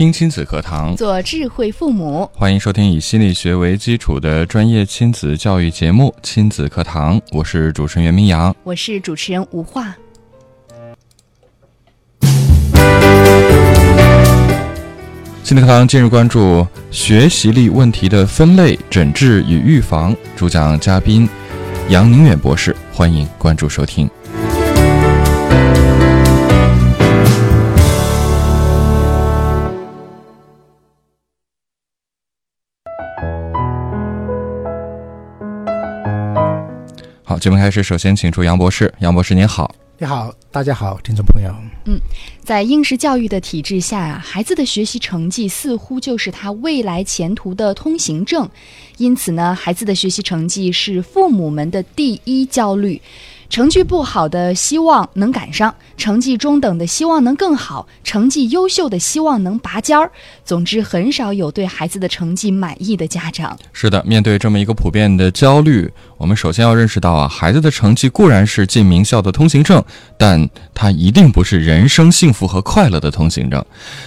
[0.00, 2.26] 听亲子课堂，做智慧父母。
[2.32, 9.94] 欢迎收听以心理学为基础的专业亲子教育节目《亲子课堂》，我是主持人袁明阳，我是主持人吴化。
[15.42, 21.28] 亲子课堂今日关注学习力问题的分类、诊治与预防，主讲嘉宾
[21.90, 24.08] 杨宁远博士，欢迎关注收听。
[37.40, 38.92] 节目开始，首先请出杨博士。
[38.98, 41.50] 杨博士您好，你好，大家好，听众朋友。
[41.86, 41.98] 嗯，
[42.44, 48.46] 在应试教育的体制下啊，孩子的学习成绩似乎就是他未来前途的通行证，
[48.98, 53.00] 因此呢，孩子的学习成绩是父母们的第一焦虑。
[53.48, 60.08] 成绩不好的希望能赶上，成绩中等的希望能更好，成绩优秀的希望能拔尖儿。
[60.44, 63.58] 总之，很少有对孩子的成绩满意的家长。
[63.72, 69.82] 是的，面对这么一个普遍的焦虑，我们首先要认识到啊，孩子的成绩固然是进名校的通行证，
[70.18, 73.64] 但它一定不是人生幸福和快乐的通行证。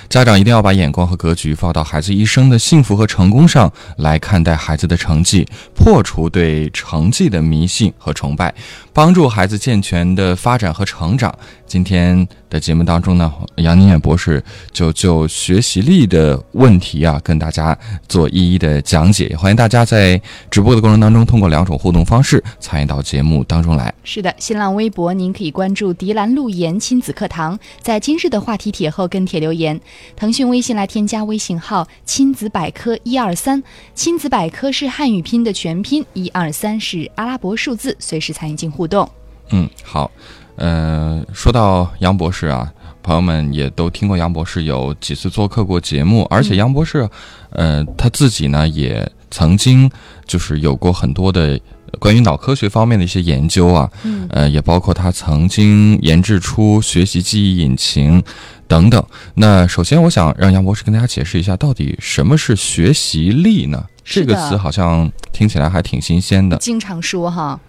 [0.09, 8.53] 家长一定要把眼光和格局放到孩子一生的幸福和成功上来看待孩子的成绩，破除对成绩的迷信和崇拜，
[8.93, 9.27] 帮助。
[9.27, 11.33] 孩子健全的发展和成长。
[11.65, 17.75] 今天的节目当中呢，杨宁远博士就就学习力的问题啊，跟大家
[18.07, 19.35] 做一一的讲解。
[19.35, 23.91] 欢迎大家在直播的过程当中，通过两种互动方式参与到节目当中来。
[24.03, 29.81] 是的，新浪微博您可以关注“迪兰路言亲子课堂”，在今日的话题帖后跟帖留言。
[30.15, 33.63] 腾讯微信来添加微信号“亲子百科一二三”，
[33.95, 39.09] 亲子百科是汉语拼的全拼，一二三是阿拉伯数字，随时参与进互动。
[39.49, 40.09] 嗯，好，
[40.55, 42.71] 呃，说到杨博士啊，
[43.01, 47.09] 朋友们也都听过杨博士有几次做客过节目，而且杨博士，
[47.51, 49.89] 呃，他自己呢也曾经
[50.25, 51.59] 就是有过很多的
[51.99, 58.23] 关于脑科学方面的一些研究啊，嗯，呃，也包括他曾经研制出学习记忆引擎
[58.67, 59.03] 等等。
[59.33, 63.83] 那首先，我想让杨博士跟大家解释一下，到底什么是学习力呢？
[64.03, 67.59] 这个词好像听起来还挺新鲜的，经常说哈。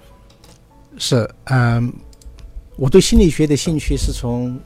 [0.99, 1.93] 是，嗯，
[2.77, 4.59] 我对心理学的兴趣是从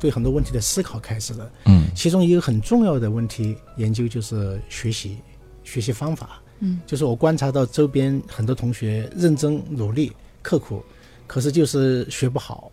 [0.00, 1.50] 对很多问题的思考开始的。
[1.66, 5.18] 嗯，其中一个很重要的问题研究就是学习，
[5.62, 6.42] 学习方法。
[6.58, 10.12] 嗯，就是我观察到周边很多同学认真努力、
[10.42, 10.82] 刻苦，
[11.26, 12.70] 可是就是学不好。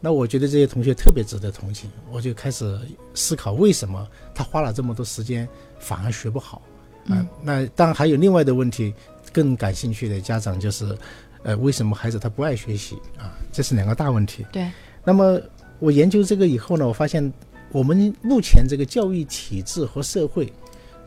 [0.00, 2.78] 那我觉得这些同学特别值得同情，我就开始
[3.14, 5.48] 思考为什么他花了这么多时间
[5.80, 6.62] 反而学不好。
[7.06, 8.94] 嗯，那当然还有另外的问题，
[9.32, 10.96] 更感兴趣的家长就是。
[11.42, 13.32] 呃，为什么孩子他不爱学习啊？
[13.52, 14.44] 这是两个大问题。
[14.52, 14.68] 对。
[15.04, 15.40] 那么
[15.78, 17.32] 我研究这个以后呢，我发现
[17.72, 20.52] 我们目前这个教育体制和社会，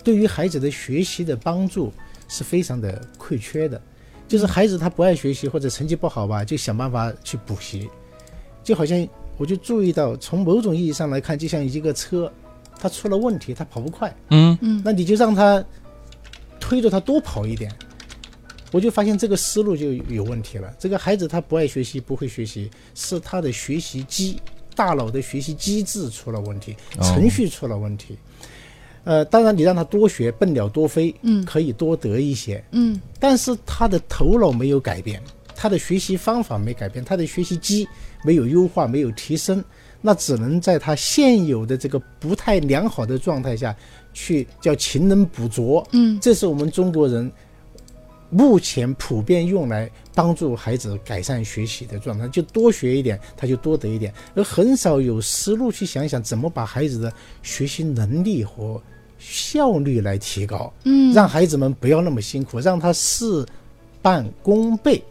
[0.04, 1.92] 对于孩子的学习的帮助
[2.28, 3.80] 是非常的亏缺的。
[4.28, 7.90] 就是孩子他不爱学习或者成绩不好吧，就想办法去补习。
[8.64, 12.32] 就好像我就注意到，从某种意义上来看，就像一个车，
[12.80, 14.16] 它出了问题，它跑不快。
[14.30, 14.82] 嗯嗯。
[14.86, 15.64] 那你就让他
[16.60, 17.70] 推着他多跑一点。
[18.72, 20.74] 我就发现这个思路就有问题了。
[20.80, 24.40] 这个孩子他不爱学习，不会学习，是他的学习机
[24.76, 28.18] 大脑的学习机制出了问题，程序出了问题。
[29.04, 35.22] 呃，当然你让他多学，笨鸟多飞，嗯，可以多得一些，嗯，但是他的头脑没有改变，
[35.56, 37.88] 他的学习方法没改变，他的学习机
[38.24, 39.62] 没有优化，没有提升，
[40.02, 43.76] 那只能在他现有的这个不太良好的状态下
[44.14, 47.30] 去叫勤能补拙，嗯，这是我们中国人。
[48.32, 57.14] 目前普遍用来帮助孩子改善学习的状态，就多学一点，他就多得一点，而很少有思路去想想怎么把孩子的
[57.44, 58.82] 学习能力和
[59.20, 60.72] 效率来提高。
[60.86, 63.46] 嗯，让孩子们不要那么辛苦，让他事
[64.02, 65.04] 半功倍。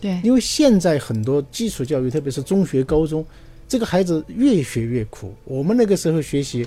[0.00, 3.24] 对，因为现在很多基础教育，特别是中学、高中，
[3.68, 5.32] 这个孩子越学越苦。
[5.44, 6.66] 我们那个时候学习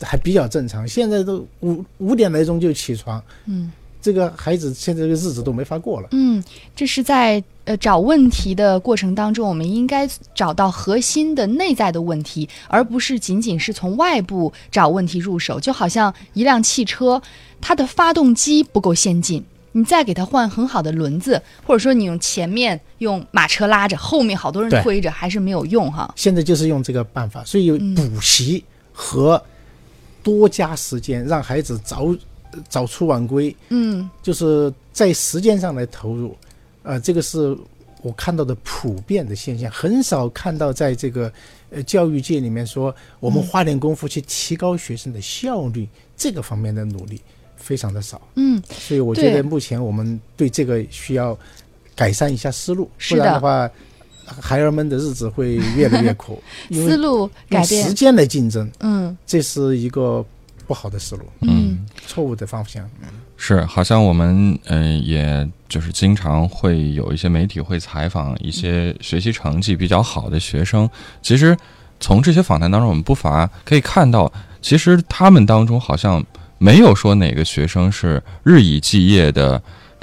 [0.00, 3.22] 还比较正常，现在都五五点来钟就起床。
[3.44, 3.70] 嗯。
[4.02, 6.08] 这个孩子现在这个日子都没法过了。
[6.10, 6.42] 嗯，
[6.74, 15.60] 这是在呃，找问题的过程当中，我们应该找到核心的内在的问题，而不是仅仅是从外部找问题入手。
[15.60, 17.22] 就好像一辆汽车，
[17.60, 26.12] 它的发动机不够先进，你再给它换很好的轮子，或者说你用前面用马车拉着，后面好多人推着，还是没有用哈。
[26.16, 29.40] 现在就是用这个办法，所以有补习和
[30.20, 32.08] 多加时间，让孩子早
[32.68, 34.08] 早出晚归，嗯。
[34.22, 36.36] 就是在时间上来投入，
[36.82, 37.56] 呃，这个是
[38.02, 41.32] 我看到的普遍的现象，很少看到在这个
[41.70, 47.20] 呃教育界里面说我们花点功夫去提高学生的效率，这个方面的努力
[47.56, 48.20] 非常的少。
[48.34, 51.38] 嗯，所以我觉得目前我们对这个需要
[51.94, 53.70] 改善一下思路，不然的话，
[54.24, 57.86] 孩儿们的日子会越来越苦， 思路改变。
[57.86, 59.16] 时，间来竞争，嗯。
[59.26, 60.24] 这是一个
[60.66, 62.84] 不好的思路，嗯错误的方向。
[63.02, 70.88] 嗯是，好像我们嗯、呃也就是经常会有一些媒体会采访一些学习成绩比较好的学生。
[71.20, 71.56] 其实
[71.98, 76.24] 从这些访谈当中，我们不乏可以看到，其实他们当中好像
[76.58, 79.60] 没有说哪个学生是日以继夜的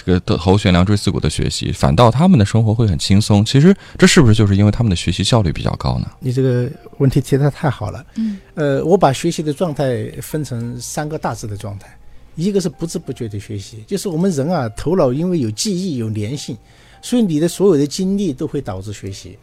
[0.10, 3.46] 这个头悬梁锥刺股的学习，反倒他们的生活会很轻松。
[3.46, 6.10] 其实这是不是就是因为他们的学习效率比较高呢？
[6.20, 6.68] 你这个
[6.98, 8.04] 问题提得太好了。
[8.16, 11.96] 嗯呃，我把学习的状态分成三个大致的状态，
[12.34, 16.58] 一个是不知不觉的学习，就是我们人啊，头脑因为有记忆有粘性，
[17.04, 19.38] 所以你的所有的经历都会导致学习。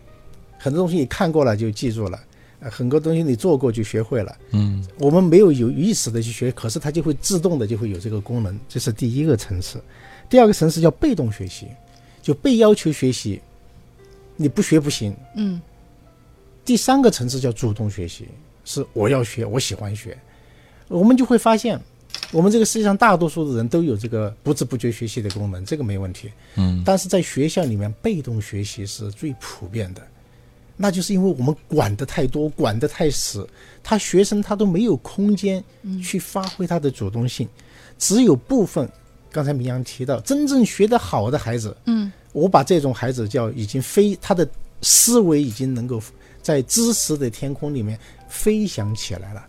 [0.59, 2.19] 很多东西你看过了就记住了，
[2.59, 4.37] 呃，很多东西你做过就学会了。
[4.51, 9.81] 嗯我们没有有意识的去学，可是它就会自动的就会有这个功能，这是第一个层次。
[10.29, 11.69] 第二个层次叫被动学习，
[12.23, 13.41] 就被要求学习，
[14.37, 15.17] 你不学不行。
[15.35, 15.61] 嗯
[16.65, 18.27] 第三个层次叫主动学习，
[18.65, 20.19] 是我要学，我喜欢学。
[20.89, 21.81] 我们就会发现，
[22.33, 26.29] 我们这个世界上大多数的人都有这个不知不觉学习的功能，这个没问题。
[26.57, 30.03] 嗯但是在学校里面，被动学习是最普遍的，
[30.77, 33.49] 那就是因为我们管得太多，管得太死，
[33.81, 35.63] 他学生他都没有空间
[36.03, 37.49] 去发挥他的主动性，
[37.97, 38.91] 只有部分。
[39.37, 44.49] 刚才明阳提到，真正学得好的孩子，嗯我把这种孩子叫已经飞，他的
[44.81, 46.03] 思维已经能够
[46.41, 47.99] 在知识的天空里面
[48.31, 49.47] 飞翔起来了。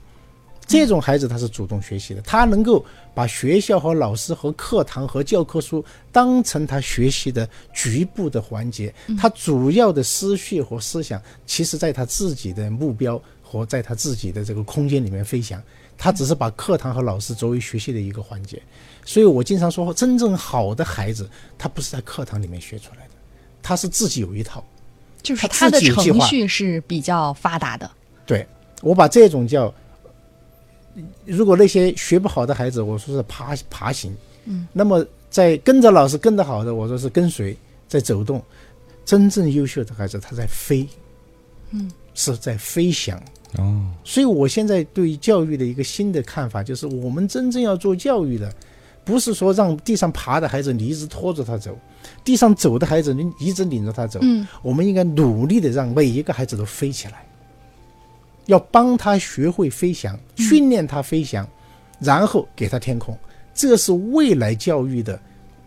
[0.65, 2.85] 这种孩子他是主动学习的，他能够
[3.15, 15.63] 把学校和老师和课堂和教科书当成他学习的局部的环节，他主要的思绪和思想，其实在他自己的目标和在他自己的这个空间里面飞翔，
[15.97, 18.61] 他只是把课堂和老师作为学习的一个环节。
[19.07, 21.27] 所以我经常说，真正好的孩子，
[21.57, 23.11] 他不是在课堂里面学出来的，
[23.63, 24.61] 他是自己有一套。
[25.23, 27.89] 就是他的程序是比较发达的。
[28.25, 28.45] 对
[28.81, 29.73] 我把这种叫，
[31.25, 34.13] 如果那些学不好的孩子，我说是爬爬行，
[34.43, 37.57] 嗯，那么在跟着老师跟得好的，我说是跟随，
[37.87, 38.43] 在走动。
[39.05, 40.85] 真正优秀的孩子，他在飞，
[41.71, 43.17] 嗯，是在飞翔。
[43.57, 48.53] 哦所以我现在对教育的一个新的看法，就是我们真正要做教育的，
[49.07, 51.75] 不是说让地上爬的孩子你一直拖着他走，
[52.25, 54.19] 地上走的孩子你一直领着他走。
[54.21, 57.25] 嗯我们应该努力的让每一个孩子都飞起来，
[58.47, 61.47] 要帮他学会飞翔，训练他飞翔，
[62.01, 63.17] 然后给他天空，
[63.53, 65.17] 这是未来教育的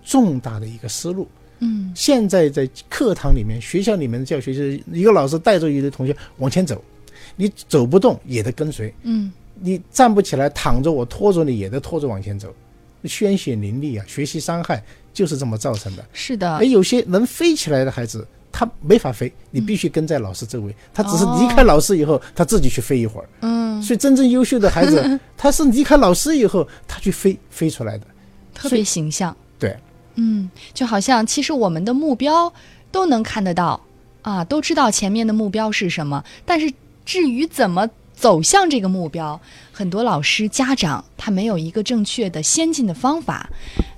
[0.04, 1.26] 重大的一个思路。
[1.60, 6.82] 嗯现在在课堂里面、学校里面的教学，就是一个老师带着一堆同学往前走，
[7.36, 9.32] 你走不动也得跟随，嗯
[9.62, 12.54] 你站不起来躺着我拖着你也得拖着往前走，
[13.04, 16.04] 鲜血淋漓啊，学习伤害就是这么造成的。
[16.12, 23.28] 是的而，有些能飞起来的孩子，他没法飞，你必须跟在老师周围，他只是哦离开老师以后，他自己去飞一会儿。
[23.40, 28.06] 嗯，所以真正优秀的孩子， 他是离开老师以后，他去飞飞出来的。
[28.54, 29.34] 特别形象。
[29.58, 29.76] 对，
[30.16, 32.52] 嗯，就好像其实我们的目标
[32.90, 33.80] 都能看得到
[34.22, 36.70] 啊，都知道前面的目标是什么，但是
[37.06, 37.88] 至于怎么
[38.20, 39.40] 走向这个目标，
[39.72, 43.48] 很多老师、家长他没有一个正确的、先进的方法。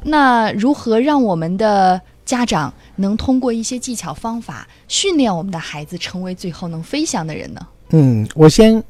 [0.04, 7.66] 那如何让我们的家长能通过一些技巧方法训练我们的孩子成为最后能飞翔的人呢？
[7.90, 8.80] 嗯，我先，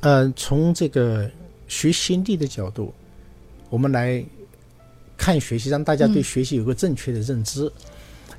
[0.00, 1.28] 呃，从这个
[1.66, 2.94] 学习力的角度，
[3.70, 4.24] 我们来
[5.16, 7.70] 看学习，让大家对学习有个正确的认知。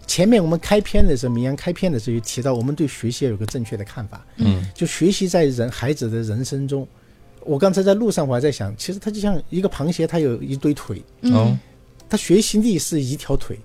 [0.08, 4.26] 前面我们开篇的时候，明阳开篇的时候就提到，我们对学习要有个正确的看法。
[4.38, 6.88] 嗯就学习在人孩子的人生中，
[7.42, 11.58] 我刚才在路上我还在想，其实它就像一个螃蟹，它有一堆腿，哦
[12.08, 13.60] 它学习力是一条腿，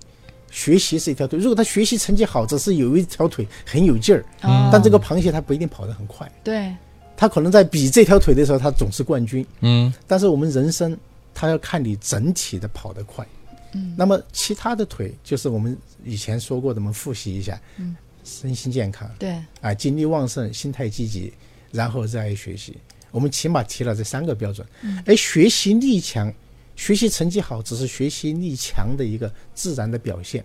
[0.50, 1.38] 学习是一条腿。
[1.38, 6.30] 如果他学习成绩好，只是有一条腿很有劲儿，哦但这个螃蟹它不一定跑得很快。
[6.42, 6.74] 对，
[7.16, 9.46] 他可能在比这条腿的时候，他总是冠军。
[9.60, 10.96] 嗯但是我们人生，
[11.34, 13.26] 他要看你整体的跑得快。
[13.74, 21.32] 嗯那么其他的腿就是我们以前说过的，我们复习一下，嗯，身心健康对，啊，精力旺盛，心态积极，
[21.70, 22.76] 然后再学习。
[23.10, 24.66] 我们起码提了这三个标准。
[24.82, 26.32] 嗯而学习力强，
[26.76, 30.44] 学习成绩好只是学习力强的一个自然的表现。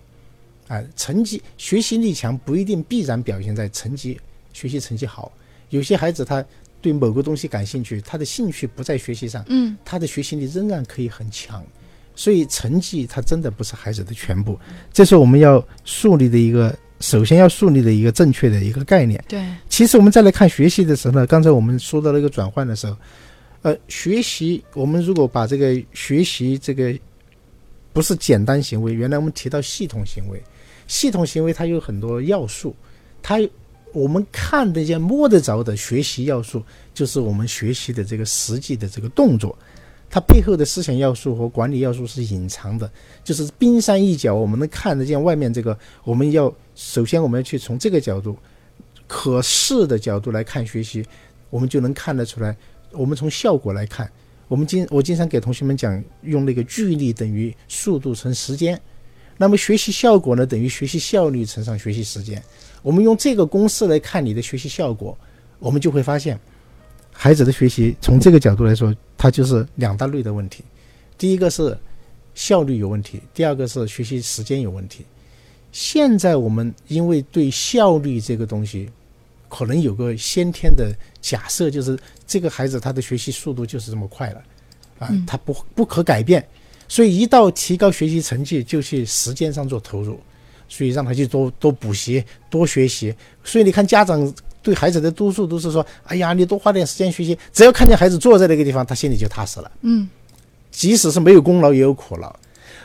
[0.68, 4.20] 啊，成绩学习力强不一定必然表现在成绩
[4.52, 5.30] 学习成绩好。
[5.70, 6.44] 有些孩子他
[6.82, 11.64] 对某个东西感兴趣，他的兴趣不在学习上，嗯他的学习力仍然可以很强。
[12.16, 14.58] 所以成绩它真的不是孩子的全部，
[14.92, 19.22] 这是我们要树立的一个，首先要树立的一个正确的一个概念。
[19.28, 22.96] 对，其实我们再来看学习的时候呢，刚才我们说到那个转换的时候，
[23.62, 26.92] 呃，学习我们如果把这个学习这个
[27.92, 30.42] 不是简单行为，原来我们提到系统行为，
[30.86, 32.74] 系统行为它有很多要素，
[33.22, 33.38] 它
[33.92, 36.62] 我们看得见、摸得着的学习要素，
[36.94, 39.56] 就是我们学习的这个实际的这个动作。
[40.08, 42.90] 它背后的思想要素和管理要素是隐藏的，
[43.24, 45.76] 就是冰山一角，我们能看得见外面这个。
[46.04, 48.36] 我们要首先我们要去从这个角度，
[49.06, 51.04] 可视的角度来看学习，
[51.50, 52.56] 我们就能看得出来。
[52.92, 54.10] 我们从效果来看，
[54.48, 58.80] 我们经我经常给同学们讲，用那个距离等于速度乘时间，
[59.36, 62.42] 那么学习效果呢等于学习效率乘上学习时间。
[62.80, 65.18] 我们用这个公式来看你的学习效果，
[65.58, 66.38] 我们就会发现，
[67.18, 70.62] 孩子的学习从这个角度来说，它就是两大类的问题。
[71.16, 71.76] 第一个是
[72.34, 75.04] 效率有问题，第二个是学习时间有问题。
[75.72, 78.88] 现在我们因为对效率这个东西，
[79.48, 84.42] 可能有个先天的假设，就是这个孩子他的学习速度就是这么快了，
[84.98, 86.46] 啊，他不不可改变，
[86.86, 90.20] 所以一到提高学习成绩，就去时间上做投入，
[90.68, 93.14] 所以让他去多多补习、多学习。
[93.42, 94.32] 所以你看家长
[94.66, 99.70] 对孩子的督促都是说：“哎呀，你多花点时间学习。”只要看见孩子坐在那个地方，他心里就踏实了。
[99.82, 100.08] 嗯
[100.72, 102.34] 即使是没有功劳也有苦劳，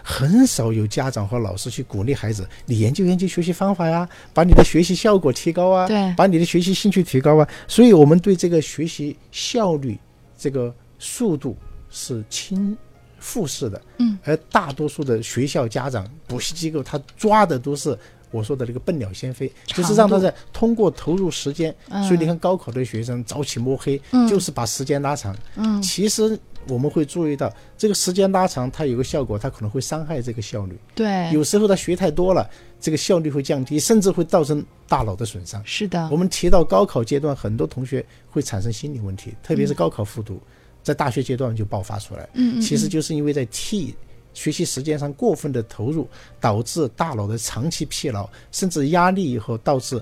[0.04, 7.50] 很少有家长和老师去鼓励孩子，你研究研究学习方法呀，把你的学习效果提高啊，对把你的学习兴趣提高啊。
[7.68, 9.98] 所以我们对这个学习效率、
[10.38, 11.58] 这个速度
[11.90, 12.78] 是轻
[13.18, 17.98] 复式的，嗯，而大多数的学校家长、补习机构，他抓的都是。
[18.32, 30.78] 我说的这个笨鸟先飞，就是让他在通过投入时间，嗯所以你看高考的学生早起摸黑，嗯就是把时间拉长，嗯其实我们会注意到，这个时间拉长，它有个效果，它可能会伤害这个效率。
[30.94, 32.48] 对，有时候他学太多了，
[32.80, 35.62] 这个效率会降低，甚至会造成大脑的损伤。
[35.66, 40.40] 是的我，们提到高考阶段，很多同学会产生心理问题，特别是高考复读，
[40.84, 42.30] 在大学阶段就爆发出来。
[42.34, 43.96] 嗯嗯其实就是因为在替
[44.34, 46.08] 学习时间上过分的投入，
[46.40, 50.02] 导致大脑的长期疲劳，甚至压力以后导致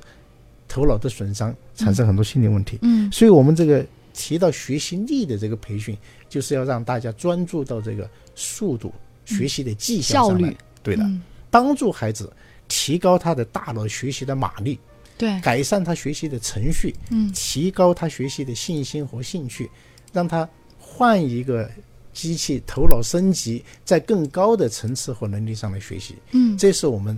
[0.67, 2.77] 头脑的损伤，产生很多心理问题。
[2.81, 3.11] 嗯。
[3.11, 8.93] 所以我们这个提到学习力的这个培训，就是要让大家专注到这个速度、
[9.25, 10.55] 学习的绩效上率。
[10.83, 11.21] 对的，嗯。
[11.49, 12.31] 帮助孩子
[12.67, 14.79] 提高他的大脑学习的马力，
[15.17, 17.31] 对，改善他学习的程序，嗯。
[17.33, 19.69] 提高他学习的信心和兴趣，
[20.13, 21.69] 让他换一个
[22.13, 26.15] 机器，头脑升级，在更高的层次和能力上来学习。
[26.31, 27.17] 嗯这是我们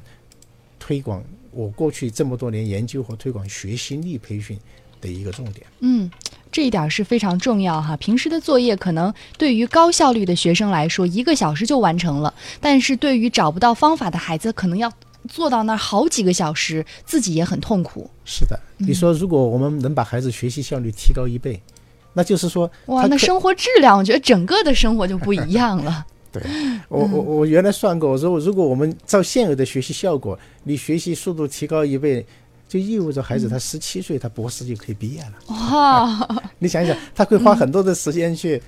[0.80, 4.58] 推广我过去这么多年研究和推广学习力培训
[5.00, 5.66] 的一个重点。
[5.80, 6.10] 嗯，
[6.52, 7.96] 这一点是非常重要哈。
[7.98, 14.92] 平时的作业可能对于高效率的学生来说，一个小时就完成了，但是对于找不到方法的孩子，可能要
[15.28, 18.10] 坐到那儿好几个小时，自己也很痛苦。
[18.26, 21.62] 是的，嗯你说如果我们能把孩子学习效率提高一倍，
[22.14, 26.06] 那就是说哇，那生活质量，我觉得整个的生活就不一样了。
[26.32, 26.42] 对
[26.88, 32.26] 我我我原来算过，我说如果我们照现有的学习效果，你学习速度提高一倍，
[32.70, 35.34] 就意味着孩子他十七岁他博士就可以毕业了。
[35.48, 36.28] 哇，
[36.58, 38.62] 你想一想，他会花很多的时间去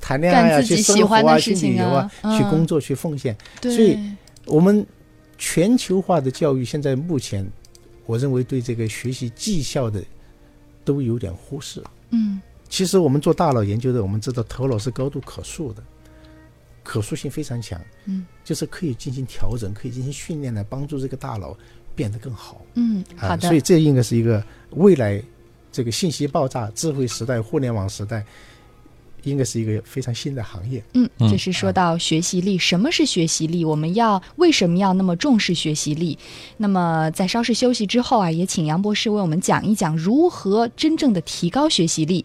[0.00, 3.36] 谈恋爱啊，去生活啊，喜欢的去旅游啊，嗯去工作，去奉献。
[3.62, 3.98] 所以
[4.46, 4.86] 我们
[5.36, 7.44] 全球化的教育现在目前，
[8.06, 10.00] 我认为对这个学习绩效的
[10.84, 11.82] 都有点忽视。
[12.10, 15.82] 嗯其实我们做大脑研究的，我们知道头脑是高度可塑的，
[16.82, 21.56] 可塑性非常强，嗯，就是可以进行调整，可以进行训练来帮助这个大脑
[21.94, 22.60] 变得更好。
[22.74, 25.22] 嗯，啊好的所以这应该是一个未来
[25.72, 28.24] 这个信息爆炸、智慧时代、互联网时代，
[29.22, 30.82] 应该是一个非常新的行业。
[30.94, 33.64] 嗯，嗯这是说到学习力，什么是学习力？
[33.64, 36.18] 我们要为什么要那么重视学习力？
[36.56, 42.24] 那么在稍事休息之后啊，也请杨博士为我们讲一讲如何真正的提高学习力。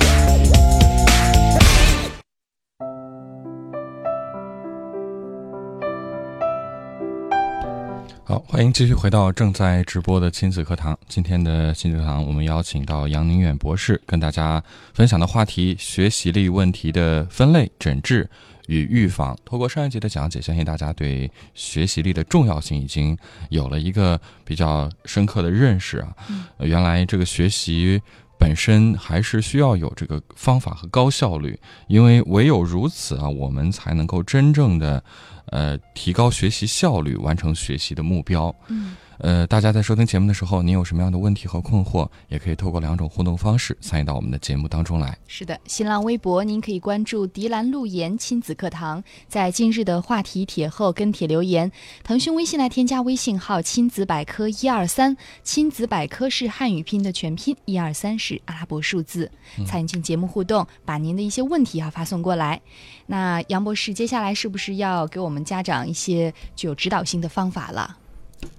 [8.31, 10.97] 好欢迎继续回到正在直播的亲子课堂。
[11.09, 18.29] 今天的亲子课堂，我们邀请到杨宁远博士，跟大家分享的话题：学习力问题的分类、诊治
[18.67, 19.37] 与预防。
[19.43, 23.17] 通过上一节的讲解，相信大家对学习力的重要性已经
[23.49, 26.15] 有了一个比较深刻的认识啊。
[26.59, 28.01] 原来这个学习。
[28.39, 35.03] 本身还是需要有这个方法和高效率，因为唯有如此啊，我们才能够真正的，
[35.51, 38.53] 呃，提高学习效率，完成学习的目标。
[38.67, 45.15] 嗯，呃，大家在收听节目的时候，您有什么样的问题和困惑，也可以透过两种互动方式参与到我们的节目当中来。
[45.27, 51.71] 是的，新浪微博您可以关注“迪兰路言亲子课堂”，在今日的话题帖后跟帖留言。
[52.03, 59.29] 腾讯微信来添加微信号“亲子百科一二三”，亲子百科是汉语拼音的全拼，一二三是阿拉伯数字。
[59.67, 62.59] 参与进节目互动，把您的一些问题要发送过来。
[63.05, 67.97] 那杨博士，接下来是不是要给我们家长一些具有指导性的方法了？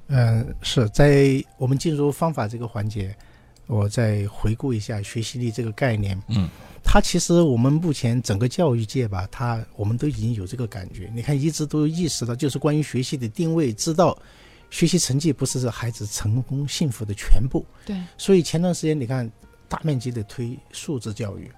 [0.09, 3.15] 嗯，是在我们进入方法这个环节，
[3.67, 6.21] 我再回顾一下学习力这个概念。
[6.29, 6.49] 嗯，
[6.85, 11.11] 它其实我们目前整个教育界吧，它我们都已经有这个感觉。
[11.15, 14.17] 你看，一直都意识到，就是关于学习的定位，知道
[14.71, 17.65] 学习成绩不是孩子成功幸福的全部。
[17.87, 19.31] 对，所以前段时间你看，
[19.69, 21.51] 大面积的推素质教育。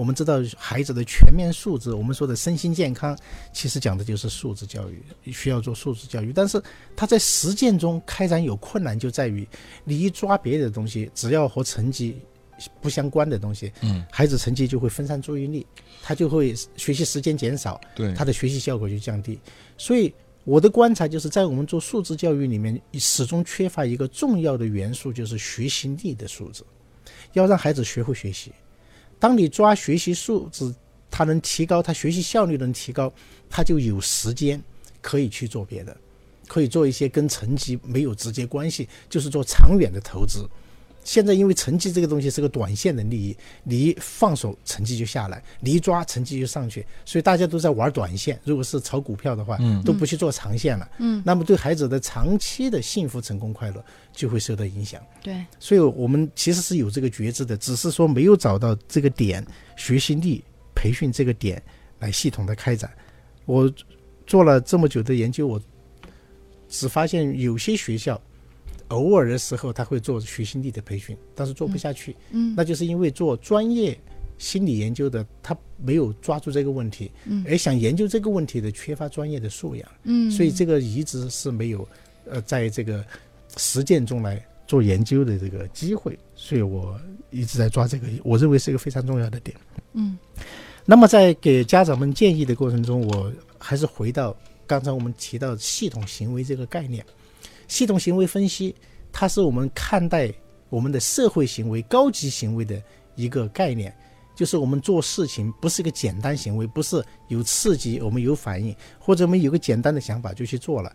[0.00, 3.14] 我们知道孩子的全面素质，我们说的身心健康，
[3.52, 6.32] 其实讲的就是素质教育，需要做素质教育。
[6.32, 6.58] 但是
[6.96, 9.46] 他在实践中开展有困难，就在于
[9.84, 12.16] 你一抓别的东西，只要和成绩
[12.80, 15.66] 不相关的东西，嗯，孩子成绩就会分散注意力，
[16.02, 19.38] 他就会学习时间减少，对他的学习效果就降低。
[19.76, 20.14] 所以
[20.44, 26.64] 我的观察就是在我们做素质教育里面，始终缺乏一个重要的元素，就是学习力的素质，
[27.34, 28.50] 要让孩子学会学习。
[29.20, 30.74] 当你抓学习素质，
[31.10, 33.12] 他能提高，他学习效率能提高，
[33.48, 34.60] 他就有时间
[35.00, 35.96] 可以去做别的，
[36.48, 40.48] 可以做一些跟成绩没有直接关系，就是做长远的投资。
[41.10, 48.38] 现在因为成绩这个东西是个短线的利益，你一放手成绩就下来，你一抓成绩就上去，所以大家都在玩短线。
[48.44, 55.02] 如果是炒股票的话，嗯都不去做长线了，嗯，那么对孩子的长期的幸福、成功、快乐就会受到影响。
[55.20, 59.44] 对，所以我们其实是有这个觉知的，只是说没有找到这个点，
[59.76, 60.44] 学习力
[60.76, 61.60] 培训这个点
[61.98, 62.88] 来系统的开展。
[63.46, 63.68] 我
[64.28, 65.60] 做了这么久的研究，我
[66.68, 68.22] 只发现有些学校
[68.90, 73.98] 偶尔的时候他会做学习力的培训，但是做不下去，嗯那就是因为做专业
[74.36, 79.88] 心理研究的他没有抓住这个问题，嗯而想研究这个问题的缺乏专业的素养。
[80.04, 81.88] 嗯，所以这个一直是没有，
[82.24, 83.04] 呃，在这个
[83.56, 86.98] 实践中来做研究的这个机会，所以我
[87.30, 89.56] 一直在抓这个，我认为是一个非常重要的点。
[89.92, 90.18] 嗯
[90.84, 97.04] 那么在给家长们建议的过程中，我还是回到刚才我们提到系统行为这个概念。
[97.70, 98.74] 系统行为分析，
[99.12, 100.28] 它是我们看待
[100.68, 102.82] 我们的社会行为、高级行为的
[103.14, 103.94] 一个概念。
[104.34, 110.90] 就是我们做事情不是一个简单行为，不是有刺激我们有反应，或者我们有个简单的想法就去做了。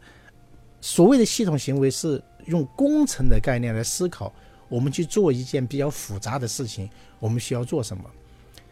[0.82, 4.34] 所谓的系统行为是用工程的概念来思考，
[4.68, 8.04] 我们去做一件比较复杂的事情，我们需要做什么。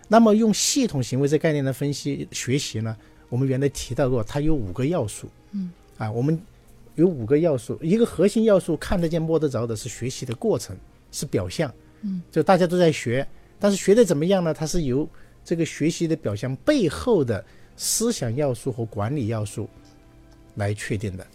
[0.10, 2.98] 那么用系统行为这概念来分析学习呢？
[3.30, 5.30] 我们原来提到过，它有五个要素。
[5.52, 6.40] 嗯，啊，我们
[6.96, 10.76] 有五个要素，一个核心要素看得见摸得着的是学习的过程，
[11.12, 11.74] 是表象。
[12.02, 13.28] 嗯，就大家都在学，
[13.60, 14.54] 但是学的怎么样呢？
[14.54, 15.08] 它是由
[15.44, 17.44] 这个学习的表象背后的
[17.76, 19.70] 思想要素和管理要素
[20.56, 21.26] 来确定的。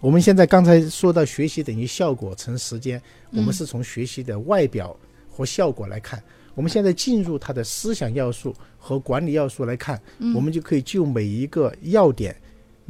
[0.00, 3.00] 我们现在刚才说到学习等于效果乘时间，
[3.32, 4.96] 我们是从学习的外表
[5.30, 6.22] 和效果来看。
[6.54, 10.00] 我们现在进入它的思想要素和管理要素来看，
[10.34, 12.34] 我们就可以就每一个要点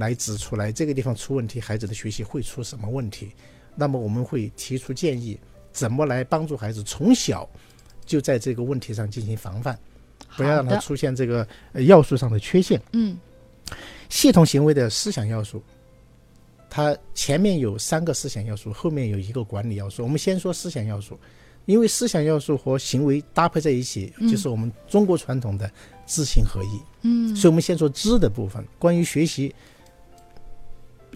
[0.00, 3.30] 来指出来，这个地方出问题，孩子的学习会出什么问题。
[3.76, 5.38] 那么我们会提出建议，
[5.70, 7.48] 怎么来帮助孩子从小
[8.04, 9.78] 就在这个问题上进行防范，
[10.36, 12.82] 不要让他出现这个呃要素上的缺陷。
[12.92, 13.16] 嗯
[14.08, 15.62] 系统行为的思想要素，
[16.68, 20.02] 它前面有三个思想要素，后面有一个管理要素。
[20.02, 21.16] 我们先说思想要素，
[21.64, 25.70] 因为思想要素和行为搭配在一起，嗯就是我们中国传统的
[26.06, 26.80] 知行合一。
[27.02, 29.54] 嗯所以，我们先说知的部分，关于学习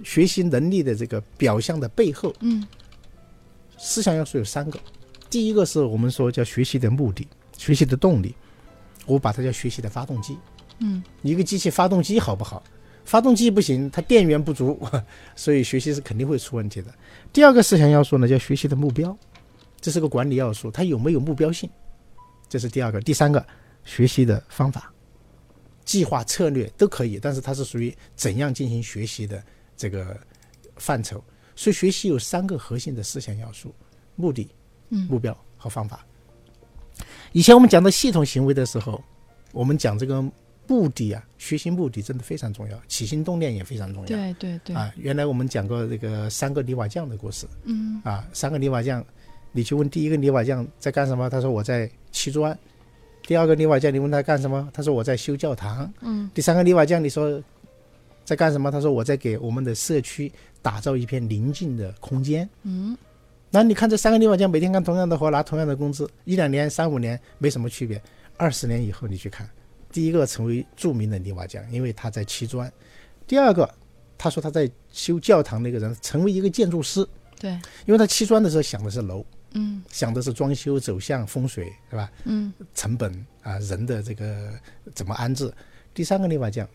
[0.02, 2.66] 学习能力的这个表象的背后，嗯
[3.78, 4.78] 思想要素有三个。
[5.28, 7.26] 第一个是我们说叫学习的目的、
[7.56, 8.34] 学习的动力，
[9.06, 10.36] 我把它叫学习的发动机。
[10.78, 12.62] 嗯一个机器发动机好不好？
[13.04, 14.80] 发动机不行，它电源不足，
[15.36, 16.92] 所以学习是肯定会出问题的。
[17.32, 19.14] 第二个思想要素呢，叫学习的目标，
[19.78, 21.68] 这是个管理要素，它有没有目标性？
[22.48, 22.98] 这是第二个。
[23.02, 23.44] 第三个，
[23.84, 24.90] 学习的方法、
[25.84, 29.42] 计划、策略都可以，但是它是属于怎样进行学习的
[29.76, 30.16] 这个
[30.76, 31.22] 范畴。
[31.56, 33.72] 所以学习有三个核心的思想要素：
[34.16, 34.48] 目的、
[34.90, 36.04] 嗯目标和方法。
[37.32, 39.02] 以前我们讲到系统行为的时候，
[39.52, 40.20] 我们讲这个
[40.66, 44.08] 目的啊，学习目的真的非常重要，起心动念也非常重要。
[44.08, 49.04] 对对对，啊，原来我们讲过这个三个泥瓦匠的故事嗯啊，三个泥瓦匠，
[49.52, 52.52] 你去问第一个泥瓦匠在干什么，他说我在砌砖；
[53.26, 57.42] 第二个泥瓦匠你问他干什么，他说我在修教堂；嗯第三个泥瓦匠你说
[58.24, 60.32] 在干什么，他说我在给我们的社区
[60.62, 62.48] 打造一片宁静的空间。
[62.62, 62.96] 嗯
[63.50, 68.02] 那你看这三个泥瓦匠每天干同样的活，拿同样的工资，一两年、三五年没什么区别，
[68.36, 69.48] 二十年以后你去看，
[69.92, 72.68] 第一个成为著名的泥瓦匠，因为他在砌砖；
[73.28, 73.72] 第二个，
[74.18, 77.06] 他说他在修教堂那个人成为一个建筑师，
[77.38, 77.52] 对，
[77.86, 82.10] 因为他砌砖的时候想的是楼，嗯想的是装修、走向、风水，是吧？
[82.24, 84.50] 嗯成本啊，人的这个
[84.96, 85.52] 怎么安置。
[85.94, 86.68] 第三个泥瓦匠，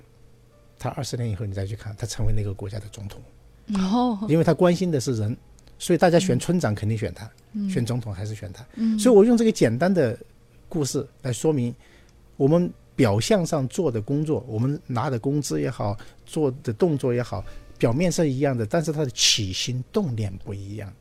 [0.80, 3.22] 他二十年以后你再去看，他成为那个国家的总统，
[3.76, 4.18] 哦。
[4.30, 5.36] 因为他关心的是人，
[5.78, 7.30] 所以大家选村长肯定选他，
[7.70, 8.65] 选总统还是选他。
[8.76, 8.98] 嗯。
[8.98, 10.18] 所以我用这个简单的
[10.70, 11.76] 故事来说明，
[12.38, 17.44] 我们表象上做的工作，我们拿的工资也好，做的动作也好，
[17.78, 20.92] 表面是一样的，但是他的起心动念不一样，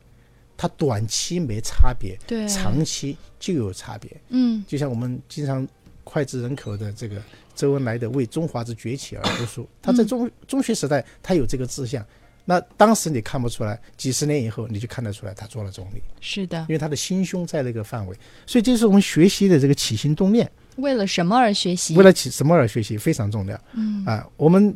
[0.57, 2.47] 它短期没差别，对。
[2.47, 4.09] 长期就有差别。
[4.29, 4.63] 嗯。
[4.67, 5.65] 就像我们经常
[6.09, 7.21] 脍炙人口的这个
[7.53, 12.03] 周恩来的“为中华之崛起而读书”，他在中中学时代他有这个志向，
[12.45, 16.59] 那当时你看不出来，几十年以后你就看得出来他做了总理，是的。
[16.61, 18.17] 因，为他的心胸在那个范围，
[18.47, 21.95] 所以这是我们学习的这个起心动念，为了什么而学习？
[21.95, 23.61] 为了起什么而学习非常重要。
[23.73, 24.03] 嗯。
[24.05, 24.75] 啊，我们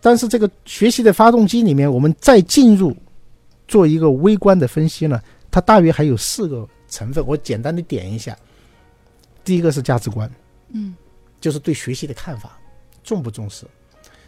[0.00, 2.96] 但是这个学习的发动机里面，我们再进入
[3.68, 8.36] 做一个微观的分析呢，它大约还有四个成分，我简单的点一下。
[9.44, 10.28] 第一个是价值观，
[10.70, 10.94] 嗯
[11.40, 12.58] 就是对学习的看法，
[13.02, 13.66] 重不重视。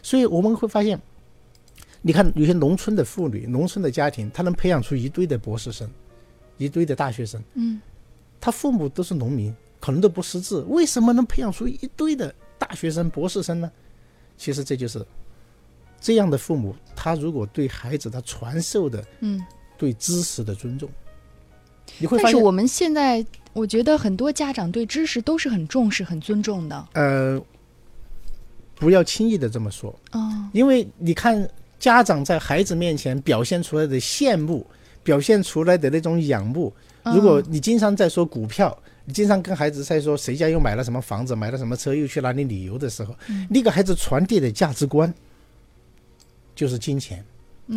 [0.01, 0.99] 所以我们会发现，
[2.01, 5.89] 你看有些农村的妇女、农村的家庭，他能培养出一堆的博士生，
[6.57, 7.81] 一堆的大学生，嗯
[8.39, 13.71] 他父母都是农民，可能都不识字，为什么能培养出一堆的大学生、博士生呢？
[14.37, 15.05] 其实这就是
[15.99, 19.43] 这样的父母，他如果对孩子他传授的嗯。
[19.77, 20.89] 对知识的尊重，
[21.99, 26.87] 你会发现，但是我们现在，我觉得很多家长对知识都是很重视、很尊重的。
[26.93, 27.41] 呃，
[28.75, 31.47] 不要轻易的这么说，哦，因为你看
[31.79, 34.65] 家长在孩子面前表现出来的羡慕，
[35.03, 43.15] 表现出来的那种仰慕，如果你经常在说股票，你经常跟孩子在说谁家又买了什么房子，买了什么车，又去哪里旅游的时候，
[43.49, 45.13] 你给孩子传递的价值观
[46.55, 47.25] 就是金钱，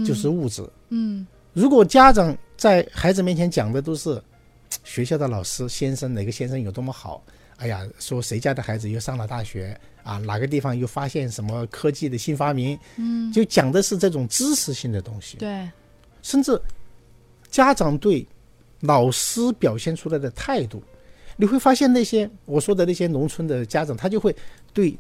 [0.05, 0.63] 就是物质。
[0.91, 1.27] 嗯。
[1.55, 4.19] 如果家长在孩子面前讲的都是
[4.85, 7.25] 学校的老师先生哪个先生有多么好，
[7.57, 15.37] 哎呀，说谁家的孩子又上了大学啊，哪个地方又发现什么科技的新发明，嗯，就讲的是这种知识性的东西。
[15.37, 15.69] 对，
[16.23, 16.61] 甚至
[17.51, 18.27] 家长对
[18.81, 20.83] 老师表现出来的态度，
[21.37, 24.35] 你会发现那些我说的那些农村的家长，他就会
[24.73, 24.99] 对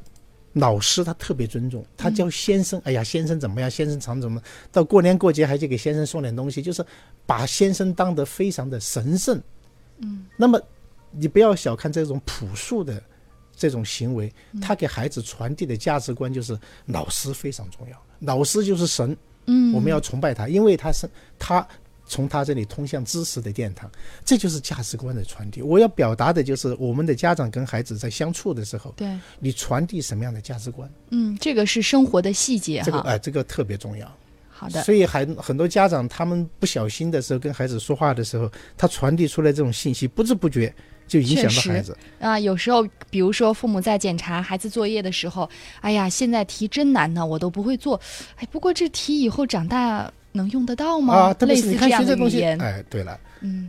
[0.52, 3.70] 老师他特别尊重，他叫先生，哎呀，先生怎么样？
[3.70, 4.40] 先生常怎么？
[4.70, 6.84] 到过年过节还去给先生送点东西，就是
[7.26, 9.42] 把先生当得非常的神圣。
[10.02, 10.60] 嗯，那么
[11.10, 13.02] 你不要小看这种朴素的
[13.56, 19.16] 这种行为，他给孩子传递的价值观就是老师非常重要，老师就是神。
[19.46, 21.04] 嗯，我们要崇拜他，因为他是
[21.36, 21.66] 他
[22.06, 23.90] 从他这里通向知识的殿堂，
[24.24, 25.60] 这就是价值观的传递。
[25.60, 32.84] 我要表达的就是我们的家长跟孩子在相处的时候，对，你传递什么样的价值观，嗯，这个是生活的细节哈。
[32.84, 34.16] 这个哎、这个特别重要。
[34.62, 40.72] 好的，所以很很多家长他们不小心的时候跟孩子说话的时候，他传递出来这种信息，不知不觉
[41.08, 41.96] 就影响到孩子。
[42.20, 48.00] 啊，有时候，比如说父母在检查孩子作业的时候，哎呀，现在题真难呢，我都不会做。
[48.36, 51.12] 哎，不过这题以后长大能用得到吗？
[51.12, 53.18] 啊，特别类是你看似这样的学这东西，语言，哎，对了。
[53.40, 53.68] 嗯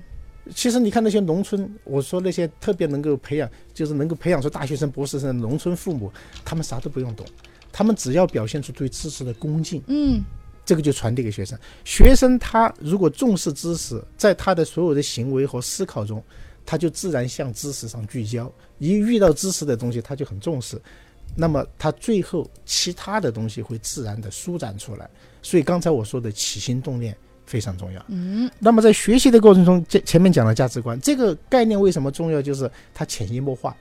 [0.53, 6.11] 其实你看那些农村，我说那些特别能够培养，就是能够培养出大学生、博士生的农村父母，
[6.43, 7.25] 他们啥都不用懂，
[7.71, 10.21] 他们只要表现出对知识的恭敬，嗯，
[10.65, 11.57] 这个就传递给学生。
[11.83, 16.23] 学生他如果重视知识，在他的所有的行为和思考中，
[16.65, 18.51] 他就自然向知识上聚焦。
[18.79, 20.81] 一遇到知识的东西，他就很重视，
[21.35, 25.09] 那么他最后其他的东西会自然的舒展出来。
[25.41, 28.03] 所以刚才我说的起心动念非常重要。
[28.07, 32.41] 嗯，那么在学习的过程中，这前面讲了价值观这个概念为什么重要？
[32.41, 33.75] 就是它潜移默化，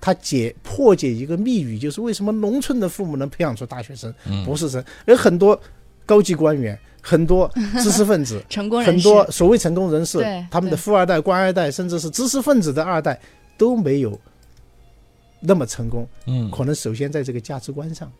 [0.00, 4.12] 他解破解一个密语，就是为什么农村的父母能培养出大学生、
[4.44, 5.58] 博士生，而很多
[6.06, 7.50] 高级官员、很多
[7.82, 10.18] 知识分子成功人士很多所谓成功人士，
[10.50, 13.18] 他们的富二代、官二代，甚至是知识分子的二代
[13.56, 14.18] 都没有
[15.40, 16.08] 那么成功。
[16.26, 18.10] 嗯，可能首先在这个价值观上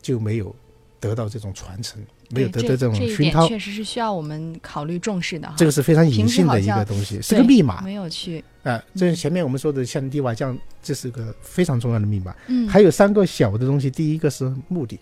[0.00, 0.54] 就没有
[1.00, 2.00] 得到这种传承。
[2.30, 5.50] 没有得到这种熏陶，确实是需要我们考虑重视的。
[5.56, 8.84] 这个是非常隐性的一个东西，是个密码没有去，啊。
[8.94, 12.36] 这前面我们说的像低瓦匠，这是个非常重要的密码。
[12.48, 15.00] 嗯，还有三个小的东西，第一个是目的，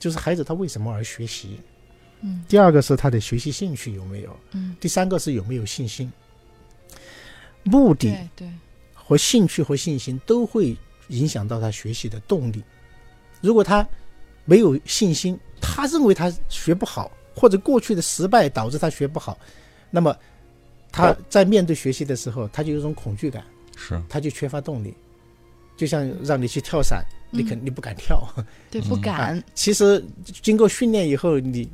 [0.00, 1.50] 就是孩子他为什么而学习；
[2.22, 6.10] 嗯第二个是他的学习兴趣有没有；嗯，第三个是有没有信心。
[7.62, 8.48] 目的对对，
[8.94, 10.76] 和兴趣和信心都会
[11.08, 12.64] 影响到他学习的动力。
[13.42, 13.86] 如果他
[14.46, 19.38] 没有信心，他认为他学不好，或者过去的失败导致他学不好，
[19.90, 20.16] 那么
[20.90, 23.44] 他在面对学习的时候，他就有一种恐惧感，
[23.76, 24.94] 是他就缺乏动力。
[25.76, 28.22] 就像让你去跳伞，你肯嗯你不敢跳，
[28.70, 30.04] 对不嗯敢，其实
[30.42, 31.68] 经过训练以后，你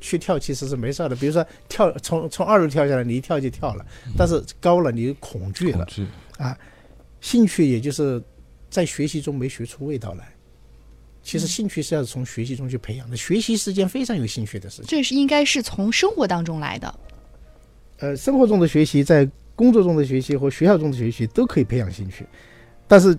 [0.00, 1.16] 去跳其实是没事儿的。
[1.16, 5.84] 比如说跳从从二楼跳下来，你一跳就跳了，但是高了你恐惧了。
[5.84, 6.06] 恐惧，
[7.20, 8.22] 兴趣也就是
[8.70, 10.28] 在学习中没学出味道来。
[11.22, 14.86] 其实兴趣是要从学习中去培养的，学习是件非常有兴趣的事情。
[14.86, 16.94] 这是应该是从生活当中来的。
[17.98, 22.24] 呃，生活中的学习，在工作中的学习和学校中的学习都可以培养兴趣，
[22.86, 23.18] 但是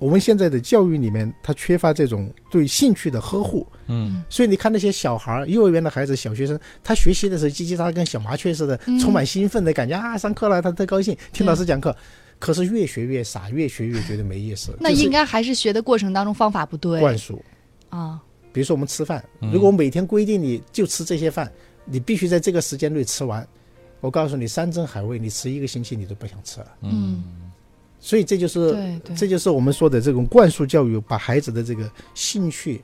[0.00, 3.66] 我们现在的教育里面，他缺乏这种对兴趣的呵护。
[3.86, 10.16] 嗯所以你看那些小孩儿，幼儿园的孩子、小学生，他学习的时候叽叽喳喳，跟小麻雀似的，嗯充满兴奋的感觉啊！
[10.16, 11.94] 上课了，他特高兴，听老师讲课。
[12.38, 14.76] 可是越学越傻，越学越觉得没意思。
[14.78, 17.42] 那应该还是学的过程当中方法不对灌输。
[17.88, 18.20] 啊。
[18.52, 21.50] 比如说我们吃饭，嗯如果我每天规定你就吃这些饭，
[21.84, 23.46] 你必须在这个时间内吃完，
[24.00, 26.66] 我告诉你，山珍海味，你吃一个星期你都不想吃了。
[26.82, 27.22] 嗯，
[28.00, 32.82] 所以这就是对对，这就是我们说的这种灌输教育，把孩子的这个兴趣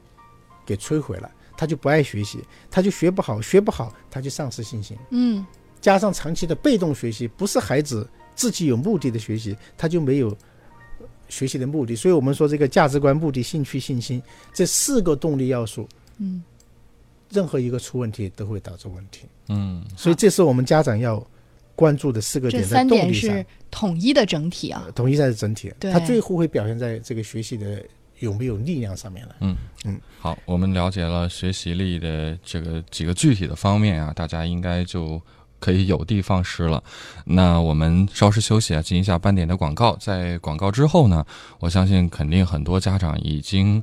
[0.67, 5.45] 给摧毁了，他就不爱学习，他就学不好，学不好他就丧失信心，嗯
[5.81, 10.35] 加上长期的被动学习，不是孩子自己有目的的学习，他就没有
[11.29, 11.95] 学习的目的。
[11.95, 14.23] 所以我们说这个价值观、目的、兴趣、信心
[14.53, 16.43] 这四个动力要素，嗯，
[17.31, 19.27] 任何一个出问题都会导致问题。
[19.49, 21.25] 嗯所以这是我们家长要
[21.75, 24.93] 关注的四个这点，在三点动力上是，统一的整体啊呃。
[24.93, 27.83] 统一在整体，对它最后会表现在这个学习的
[28.21, 29.37] 有没有力量上面了。
[29.41, 35.21] 嗯嗯好，我们了解了学习力的这个几个具体的方面啊，大家应该就
[35.59, 36.83] 可以有的放矢了。
[37.25, 39.97] 那我们稍事休息啊，进行一下斑点的广告。
[39.97, 41.25] 在广告之后呢，
[41.59, 43.83] 我相信肯定很多家长已经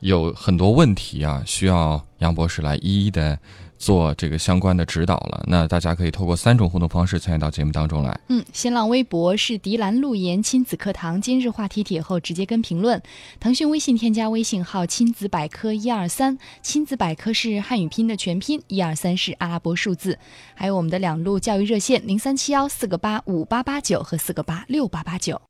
[0.00, 3.38] 有很多问题啊，需要杨博士来一一的
[3.76, 5.44] 做这个相关的指导了。
[5.46, 8.18] 那大家可以透过三种互动方式参与到节目当中来。
[8.28, 13.00] 嗯，新浪微博是迪兰路言亲子课堂，今日话题帖后直接跟评论。
[13.38, 20.18] 腾讯微信添加微信号亲子百科一二三，亲子百科是汉语拼的全拼，一二三是阿拉伯数字。
[20.54, 25.49] 还有我们的两路教育热线零三七幺四个八五八八九和四个八六八八九。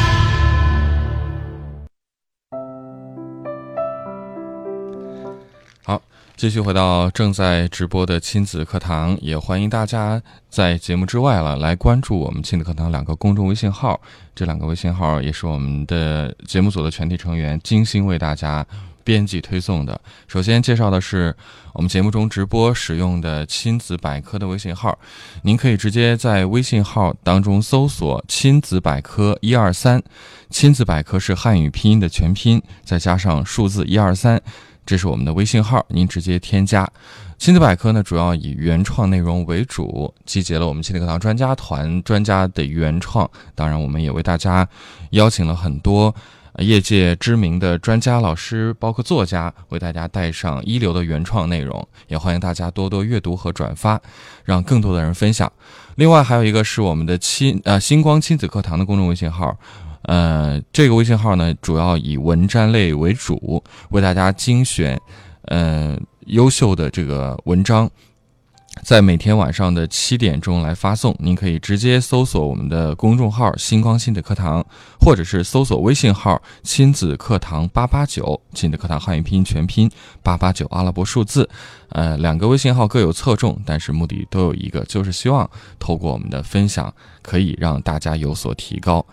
[6.41, 14.01] 继续回到正在直播的亲子课堂，也欢迎大家在节目之外了来关注我们亲子课堂两个公众微信号。
[14.33, 18.65] 这两个微信号也是我们的节目组的全体成员精心为大家
[19.03, 20.01] 编辑推送的。
[20.27, 21.35] 首先介绍的是
[21.73, 24.97] 我们节目中直播使用的亲子百科的微信号，
[25.43, 30.01] 您可以直接在微信号当中搜索“亲子百科一二三”，
[30.49, 34.41] 亲子百科是汉语拼音的全拼，再加上数字一二三。
[34.85, 36.89] 这是我们的微信号，您直接添加。
[37.37, 43.29] 亲子百科呢，主要以原创内容为主，集结了我们亲子课堂专家团专家的原创。
[43.55, 44.67] 当然，我们也为大家
[45.11, 46.13] 邀请了很多
[46.59, 51.87] 业界知名的专家、老师，包括作家，为大家带上一流的原创内容。
[52.07, 53.99] 也欢迎大家多多阅读和转发，
[54.43, 55.51] 让更多的人分享。
[55.95, 59.57] 另外，还有一个是我们的亲呃星光亲子课堂的公众微信号。
[60.03, 64.99] 呃，这个微信号呢，主要以文摘类为主，为大家精选，
[65.43, 67.89] 呃，优秀的这个文章，
[68.83, 71.15] 在每天晚上的七点钟来发送。
[71.19, 74.65] 您可以直接搜索我们的公众号“星光亲子课堂”，
[74.99, 79.89] 或者是搜索微信号“亲子课堂八八九”，亲子课堂汉语拼音全拼
[80.23, 81.47] 八八九阿拉伯数字。
[81.89, 89.05] 呃，两个微信号各有侧重，但是目的都有一个，就是希望透过我们的分享，可以让大家有所提高。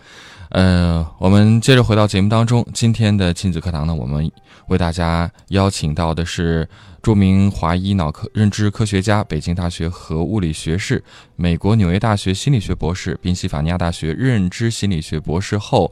[0.49, 2.65] 呃，我们接着回到节目当中。
[2.73, 4.31] 今天的亲子课堂呢，我们
[4.67, 6.67] 为大家邀请到的是
[7.03, 11.03] 著名华裔脑科认知科学家、北京大学核物理学士、
[11.35, 15.91] 美国纽约大学心理学博士、宾夕法尼亚大学认知心理学博士后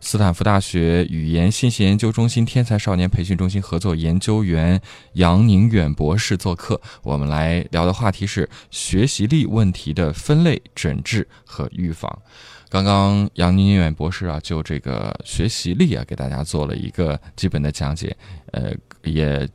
[0.00, 4.80] 斯坦福大学语言信息研究中心天才少年培训中心合作研究员
[5.14, 6.80] 杨宁远博士做客。
[7.02, 12.22] 我们来聊的话题是学习力问题的分类、诊治和预防。
[12.70, 18.14] 刚刚杨宁远博士啊，就这个学习力啊，给大家做了一个基本的讲解，
[18.52, 18.72] 呃，
[19.04, 19.48] 也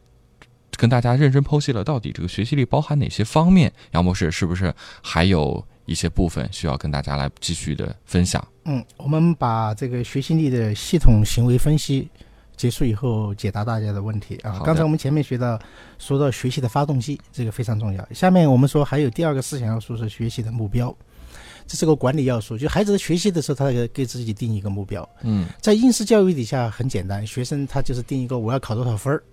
[0.76, 3.72] 跟大家认真剖析了到底这个学习力包含哪些方面。
[3.92, 8.46] 杨博士是不是还有一些部分需要跟大家来继续的分享？
[8.66, 12.10] 嗯，我们把这个学习力的系统行为分析
[12.58, 15.60] 结束以后，解答大家的问题啊刚才我们前面学到
[16.00, 18.08] 说到学习的发动机，这个非常重要。
[18.12, 20.96] 下面我们说还有第二个思想要素是学习的目标，
[21.68, 22.58] 这是个管理要素。
[22.58, 25.08] 就孩子在学习的时候，他要给自己定一个目标。
[25.22, 29.24] 嗯，在应试教育底下很简单，学生他就是定一个我要考多少分儿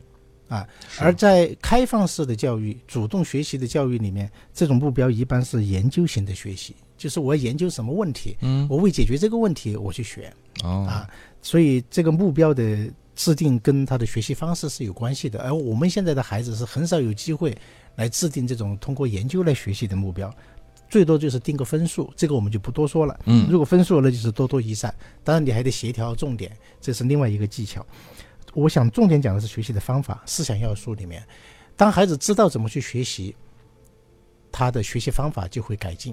[0.48, 0.66] 啊。
[0.98, 11.08] 而在开放式的教育、主动学习的教育里面，这种目标一般是研究型的学习，就是我要研究什么问题，嗯我为解决这个问题我去学哦啊。
[11.42, 15.40] 所以这个目标的制定跟他的学习方式是有关系的。
[15.40, 17.56] 而我们现在的孩子是很少有机会
[17.96, 20.30] 来制定这种通过研究来学习的目标。
[20.90, 23.18] 最多就是定个分数，这个我们就不多说了。
[23.24, 24.92] 嗯如果分数那就是多多益善。
[25.22, 27.86] 当然你还得协调重点，这是另外一个技巧。
[28.52, 31.24] 我想重点讲的是学习的方法，思想要素里面，
[31.76, 33.36] 当孩子知道怎么去学习，
[34.50, 36.12] 他的学习方法就会改进。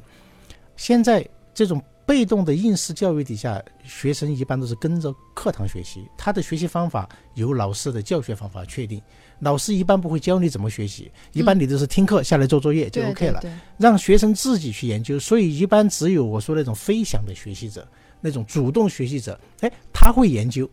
[0.75, 9.01] 现在这种被动的应试教育底下，学生一般都是跟着课堂学习，他的学习方法由老师的教学方法确定。
[9.39, 13.41] 老师一般不会教你怎么学习，一般你都是听课下来做作业就 OK 了。
[13.79, 17.87] 让学生自己去研究，所以一般只有我说那种飞翔的学习者，
[18.21, 20.69] 那种主动学习者，哎，他会研究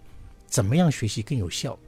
[0.46, 1.78] 怎么样学习更有效。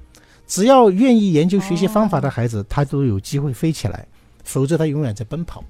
[0.46, 4.08] 只要愿意研究学习方法的孩子，他都有机会飞起来，
[4.42, 5.62] 否则他永远在奔跑，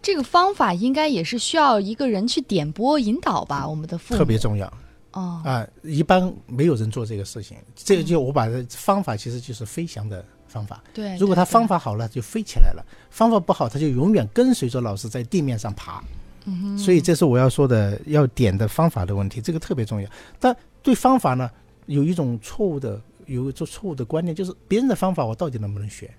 [0.00, 3.66] 这个方法应该也是需要一个人去点拨引导吧？
[3.66, 4.66] 我们的父母特别重要
[5.12, 5.66] 哦，啊！
[5.82, 10.82] 一般没有人做这个事情，这个就我把这方法其实就是飞翔的方法。
[10.94, 16.02] 对，如果他方法好了，就飞起来了；方法不好，他就永远跟随着老师在地面上爬。
[16.44, 20.10] 嗯所以这是我要说的要点的方法的问题，这个特别重要。
[20.40, 21.48] 但对方法呢，
[21.86, 26.10] 有一种错误的，有一种错误的观念，就是别人的方法我到底能不能学？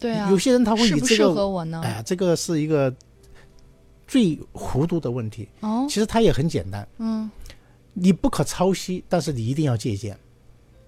[0.00, 1.82] 对啊，有些人他会以这个，合我呢？
[1.84, 2.92] 哎，这个是一个
[4.08, 5.46] 最糊涂的问题。
[5.60, 7.30] 哦，其实它也很简单，嗯
[7.92, 10.18] 你不可抄袭，但是你一定要借鉴。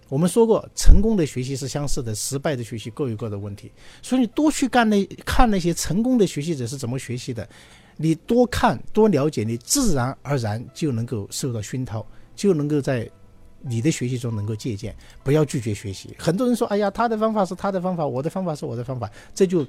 [0.08, 3.72] 我们说过，成功的学习是相似的，失败的学习各有各的问题。
[4.02, 7.48] 所以你多去干那看那些成功的学习者是怎么学习的，
[7.96, 13.10] 你多看多了解，你自然而然就能够受到熏陶，就能够在
[13.62, 14.94] 你的学习中能够借鉴。
[15.22, 16.14] 不要拒绝学习。
[16.18, 19.66] 很多人说：“哎呀，他的方法是他的方法，我的方法是我的方法”，这就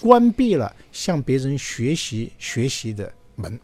[0.00, 3.58] 关闭了向别人学习学习的门。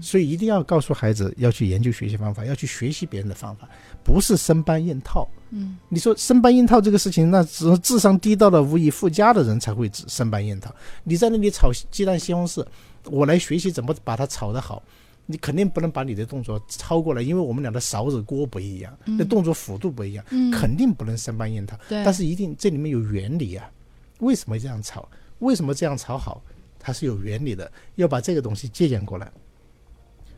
[0.00, 3.68] 所以一定要告诉孩子要去研究学习方法，要去学习别人的方法，
[4.02, 5.28] 不是生搬硬套。
[5.50, 10.74] 嗯，你说生搬硬套这个事情，那只有智商低到了无以复加的人才会生搬硬套。
[11.02, 12.64] 你在那里炒鸡蛋西红柿，
[13.10, 14.82] 我来学习怎么把它炒得好，
[15.26, 21.78] 你肯定不能把你的动作抄过来，因为我们俩的勺子锅不一样，那动作幅度不一样，嗯肯定不能生搬硬套。
[21.88, 23.70] 但是一定这里面有原理啊，
[24.20, 25.08] 为什么这样炒？
[25.38, 26.42] 为什么这样炒好？
[26.78, 29.32] 它是有原理的，要把这个东西借鉴过来。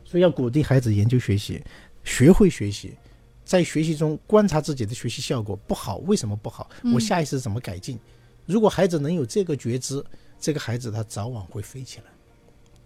[0.05, 1.61] 所以要鼓励孩子研究学习，
[2.05, 2.95] 学会学习，
[3.43, 6.69] 在学习中观察自己的学习效果不好，为什么不好？
[6.93, 7.99] 我下一次怎么改进？
[8.45, 10.01] 如果孩子能有这个觉知，
[10.39, 12.05] 这个孩子他早晚会飞起来。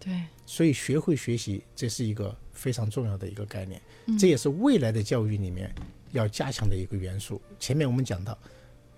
[0.02, 0.12] 对，
[0.44, 3.80] 所以学会学习，这是一个非常重要的一个概念，
[4.18, 5.72] 这也是未来的教育里面
[6.10, 7.40] 要加强的一个元素。
[7.58, 8.36] 前面我们讲到，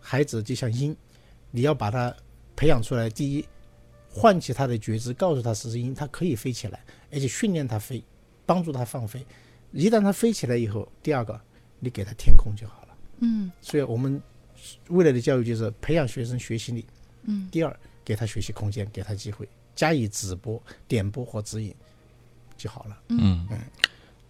[0.01, 0.97] 孩子就像鹰，
[1.51, 2.15] 你要把它
[2.57, 3.47] 培养出来，第一，
[4.09, 8.03] 唤起他的觉知，告诉他是鹰，它可以飞起来，而且训练它飞，
[8.47, 9.25] 帮助它放飞。
[9.73, 11.41] 一旦它飞起来以后，第二个，
[11.81, 12.97] 你给它天空就好了。
[13.21, 13.51] 嗯。
[13.61, 14.23] 所以我们
[14.89, 16.87] 未来的教育就是培养学生学习力，
[17.25, 21.75] 嗯，第二，给他学习空间，给他机会，加以指拨、点拨和指引
[22.57, 22.97] 就好了。
[23.09, 23.47] 嗯，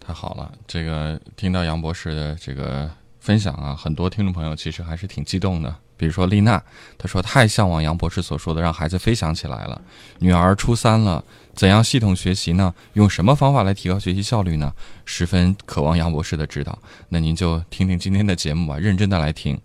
[0.00, 0.52] 太好了！
[0.66, 5.74] 这个听到杨博士的这个分享啊，很多听众朋友其实还是挺激动的。
[5.96, 6.62] 比如说丽娜，
[6.98, 9.80] 她说太向往杨博士所说的让孩子飞翔起来了。
[10.18, 11.24] 女儿初三了，
[11.54, 12.74] 怎样系统学习呢？
[12.94, 14.74] 用什么方法来提高学习效率呢？
[15.04, 16.76] 十分渴望杨博士的指导。
[17.10, 19.58] 那您就听听今天的节目吧，认真的来听。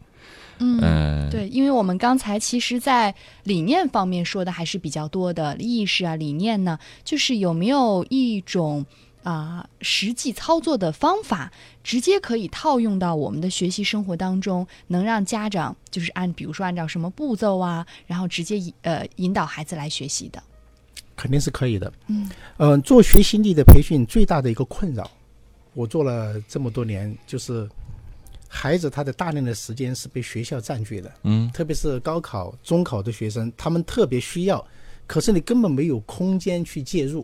[0.60, 0.80] 嗯。
[0.82, 8.86] 嗯，对，因为我们刚才其实，在理念方面说的还是比较多的，意识啊、理念呢，就是有没有一种
[9.24, 11.52] 啊、实际操作的方法，
[11.84, 20.42] 直接可以套用到我们的学习生活当中，能让家长就是按比如说按照什么步骤啊，然后直接引呃引导孩子来学习的。
[21.16, 21.92] 肯定是可以的。
[22.08, 25.12] 嗯，呃，做学习力的培训最大的一个困扰，
[25.74, 27.70] 我做了这么多年，就是
[28.52, 34.66] 孩子他的大量的时间是被学校占据的，嗯特别是高考、中考的学生，他们特别需要，
[35.06, 37.24] 可是你根本没有空间去介入，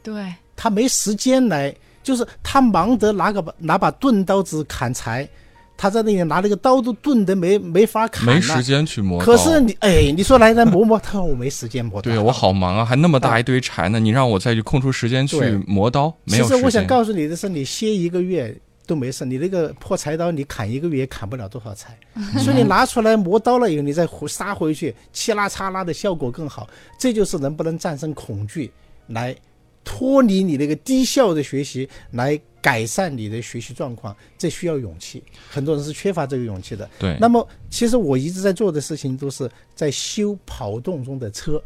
[0.00, 1.74] 对，他没时间来，
[2.04, 5.28] 就是他忙得拿个把拿把钝刀子砍柴，
[5.76, 8.62] 他在那里拿那个刀都钝得没没法砍没时。
[8.62, 9.20] 间去磨。
[9.20, 12.02] 可是你哎，你说来来磨磨，他说我没时间磨刀。
[12.02, 15.36] 对我好忙啊，还那么大一堆柴呢，你让我再去空出时间去
[15.66, 16.56] 磨刀，没有时间。
[16.56, 21.98] 其实我想告诉你的是，你歇一个月都没事，你那个破柴刀你砍一个月也砍不了多少柴，
[22.38, 26.68] 所以你拿出来磨刀了以后，你再回杀回去，嘁啦嚓啦的效果更好。
[26.98, 28.70] 这就是能不能战胜恐惧，
[29.08, 29.34] 来
[29.82, 35.22] 脱离你那个低效的学习，来改善你的学习状况，这需要勇气。
[35.50, 36.88] 很多人是缺乏这个勇气的。
[36.98, 41.62] 对，那么，其实我一直在做的事情都是在修跑动中的车，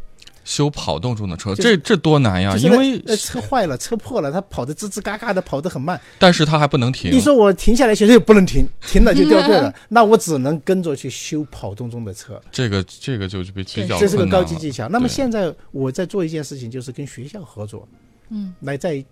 [0.49, 2.57] 修跑动中的车，这这多难呀！
[2.57, 6.01] 因为呃车坏了、车破了，它跑得吱吱嘎嘎的，跑得很慢。
[6.19, 7.13] 但是它还不能停。
[7.13, 14.89] 你说我停下来学习不能停，停了就掉队了，那我只能跟着去修跑动中的车，这个这个就比确实比较这是个高级技巧。
[14.89, 17.87] 那么现在我在做一件事情，就是跟学校合作，
[18.31, 19.05] 嗯，来在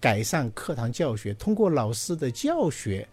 [0.00, 3.06] 改善课堂教学，通过老师的教学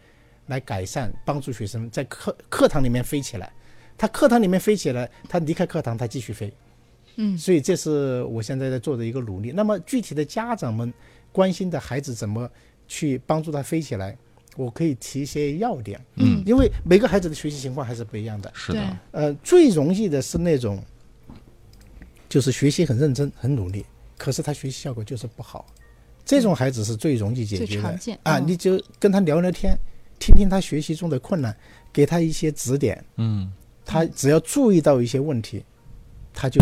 [0.47, 3.53] 来改善，帮助学生在课课堂里面飞起来。
[3.95, 6.51] 他课堂里面飞起来，他离开课堂，他继续飞。
[7.17, 7.37] 嗯。
[7.37, 9.51] 所以这是我现在在做的一个努力。
[9.51, 10.91] 那么具体的家长们
[11.31, 12.49] 关心的孩子怎么
[12.87, 14.17] 去帮助他飞起来，
[14.55, 15.99] 我可以提一些要点。
[16.15, 18.51] 嗯，因为每个孩子的学习情况还是不一样的。
[18.55, 20.81] 是的，呃，最容易的是那种，
[22.27, 23.85] 就是学习很认真、很努力，
[24.17, 25.65] 可是他学习效果就是不好，
[26.25, 27.89] 这种孩子是最容易解决的。
[28.23, 28.39] 啊！
[28.39, 28.47] 嗯。
[28.47, 29.77] 你就跟他聊聊天，
[30.17, 31.55] 听听他学习中的困难，
[31.93, 33.51] 给他一些指点，嗯。
[33.85, 35.63] 他只要注意到一些问题，
[36.33, 36.59] 他就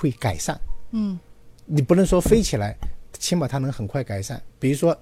[0.00, 0.58] 会改善。
[0.92, 1.18] 嗯
[1.66, 2.76] 你不能说飞起来，
[3.18, 4.42] 起码他能很快改善。
[4.58, 4.98] 比如说，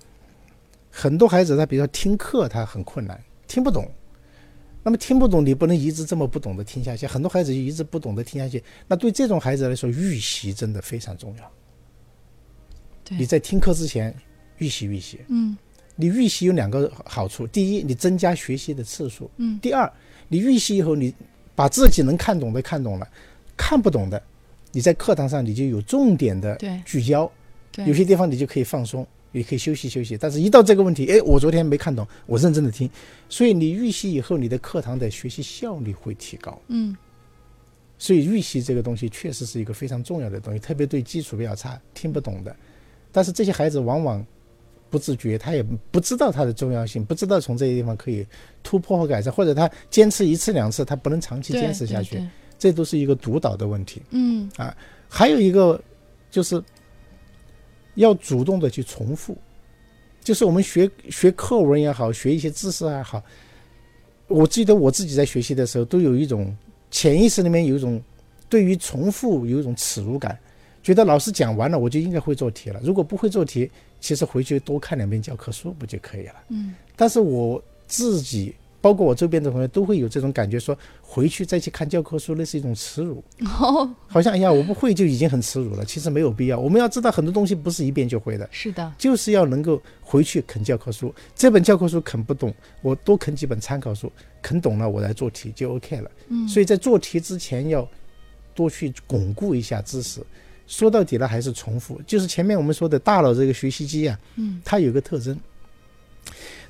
[0.91, 3.89] 很多孩子他比如说听课他很困难，听不懂。
[4.83, 7.07] 那么听不懂，你不能一直这么不懂得听下去。
[7.07, 11.53] 很多孩子就一直不懂得听下去，那对这种孩子来说，预习真的非常重要。
[13.05, 14.15] 对你在听课之前
[14.59, 15.21] 预习预习。
[15.29, 15.57] 嗯
[16.01, 19.91] 你预习有两个好处：第一，你增加学习的次数；嗯第二，
[20.29, 21.13] 你预习以后，你
[21.55, 23.09] 把自己能看懂的看懂了，
[23.57, 24.23] 看不懂的，
[24.73, 27.31] 你在课堂上你就有重点的聚焦。
[27.87, 30.17] 有些地方你就可以放松，也可以休息休息。
[30.17, 32.91] 但是，一到这个问题，哎，我昨天没看懂，我认真的听，
[33.29, 36.61] 所以你预习以后，你的课堂的学习效率会提高。
[36.69, 36.97] 嗯
[38.01, 42.55] 所以预习这个东西确实是一个非常重要的东西，特别对基础比较差、听不懂的。
[43.13, 44.25] 但是这些孩子往往
[44.91, 48.27] 不自觉，他也不知道它的重要性，不知道从这些地方可以
[48.63, 52.29] 突破和改善，或者他坚持一次两次，他不能长期坚持下去，对对
[52.59, 54.03] 这都是一个督导的问题。
[54.11, 54.51] 嗯。
[54.57, 54.77] 啊
[55.11, 55.81] 还有一个
[56.31, 56.63] 就是
[57.95, 59.35] 要主动的去重复，
[60.23, 63.23] 就是我们学学课文也好，学一些知识也好，
[64.27, 66.55] 我记得我自己在学习的时候，都有一种
[66.91, 67.99] 潜意识里面有一种
[68.51, 70.39] 对于重复有一种耻辱感，
[70.83, 76.35] 觉得老师讲完了我就应该会做题了，如果不会做题，其实回去多看两遍教科书不就可以了？
[76.49, 76.75] 嗯。
[76.95, 83.23] 但是我自己，包括我周边的同学，都会有这种感觉，说回去再去看教科书，那是一种耻辱。
[83.61, 86.59] 哦，好像哎呀，我不会就已经很耻辱了，其实没有必要。
[86.59, 91.15] 我们要知道很多东西不是一遍就会的，是的，就是要能够回去啃教科书。
[91.35, 96.11] 这本教科书啃不懂，我多啃几本参考书，啃懂了我来做题就 OK 了。
[96.29, 97.89] 嗯所以在做题之前要
[98.55, 100.21] 多去巩固一下知识。
[100.67, 105.35] 说到底了还是重复，就是前面我们说的大脑这个学习机啊，嗯它有个特征，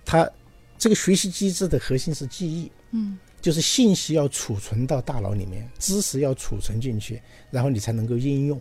[0.05, 0.31] 它
[0.79, 2.71] 这个学习机制的核心是记忆。
[2.93, 7.23] 嗯就是信息要储存到大脑里面，知识要储存进去，
[7.53, 8.61] 然后你才能够应用。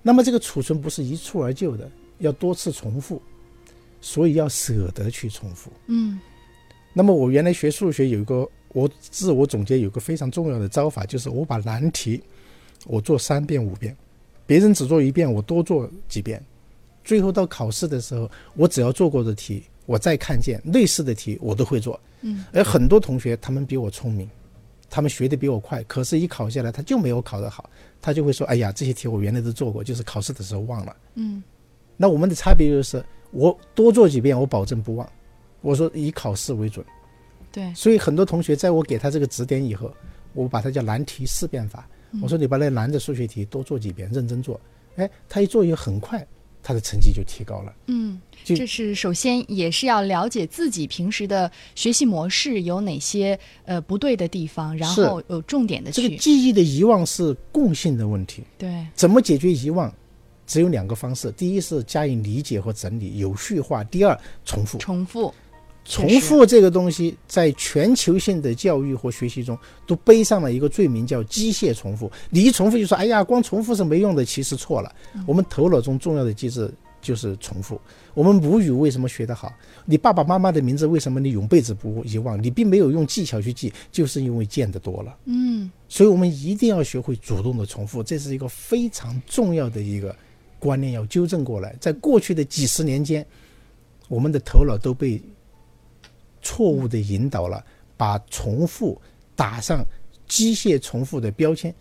[0.00, 3.20] 那么这个储存不是一蹴而就的，要多次重复，
[4.00, 5.70] 所以要舍得去重复。
[5.88, 6.18] 嗯
[6.94, 12.22] 那么我原来学数学有一个，我自我总结有个非常重要的招法，就是我把难题
[12.86, 13.94] 我做三遍五遍，
[14.46, 16.42] 别人只做一遍，我多做几遍，
[17.04, 21.98] 最后到考试的时候，我只要做过的题，我再看见类似的题，我都会做。
[22.22, 24.28] 嗯而很多同学他们比我聪明，
[24.88, 27.68] 他们学的比我快，可是一考下来他就没有考得好，
[28.00, 30.96] 他就会说：“哎呀，这些题我原来都做过，就是考试的时候忘了。
[31.14, 31.42] 嗯”
[31.96, 35.08] 那我们的差别就是，我多做几遍，我保证不忘。
[35.60, 36.84] 我说以考试为准，
[37.52, 39.90] 对，所以很多同学在我给他这个指点以后，
[40.32, 41.88] 我把它叫难题思辨法。
[42.22, 44.60] 我说你把那难的数学题多做几遍，认真做，
[44.96, 46.26] 哎，他一做以后很快，
[46.64, 47.72] 他的成绩就提高了。
[47.86, 58.42] 嗯，这是首先也是要了解自己平时的学习模式有哪些呃不对的地方，然后有重点的去这个记忆的遗忘是共性的问题。
[58.58, 59.92] 对，怎么解决遗忘？
[60.46, 64.76] 只有两个方式：第一是加以理解和整理、有序化；第二，重复。
[64.76, 65.32] 重复，
[65.84, 69.56] 重复这个东西，在全球性的教育和学习中，
[69.86, 72.10] 都背上了一个罪名，叫机械重复。
[72.30, 74.90] 你一重复就说：“哎呀，光重复是没用的。”其实错了。
[75.26, 76.72] 我们头脑中重要的机制
[77.02, 77.78] 就是重复。
[78.14, 79.52] 我们母语为什么学得好？
[79.84, 82.42] 你爸爸妈妈的名字为什么你永辈子不遗忘？
[82.42, 85.14] 你并没有用技巧去记，就是因为见得多了。
[85.26, 90.16] 嗯，所以我们一定要学会主动的重复，这是一个非常重要的一个
[90.58, 91.76] 观念，要纠正过来。
[91.78, 93.26] 在过去的几十年间，
[94.08, 95.20] 我们的头脑都被
[96.44, 97.64] 错误的引导了，
[97.96, 99.00] 把重复
[99.34, 99.84] 打上
[100.28, 101.74] 机械重复的标签。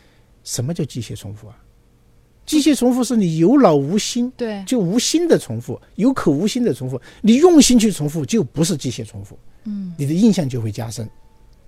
[0.43, 1.55] 什么叫机械重复啊？
[2.45, 6.99] 机械重复是你有脑无心，对，就无心的重复，有口无心的重复。
[7.21, 9.37] 你用心去重复，就不是机械重复。
[9.65, 11.09] 嗯，你的印象就会加深。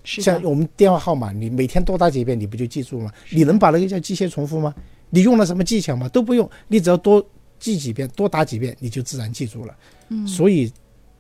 [0.04, 3.12] 是像，我们电话号码，你每天多打几遍，你不就记住吗？
[3.30, 4.76] 你能把那个叫机械重复吗？
[5.10, 6.10] 你用了什么技巧吗？
[6.10, 7.26] 都不用，你只要多
[7.58, 9.74] 记几遍，多打几遍，你就自然记住了。
[10.10, 10.70] 嗯，所以，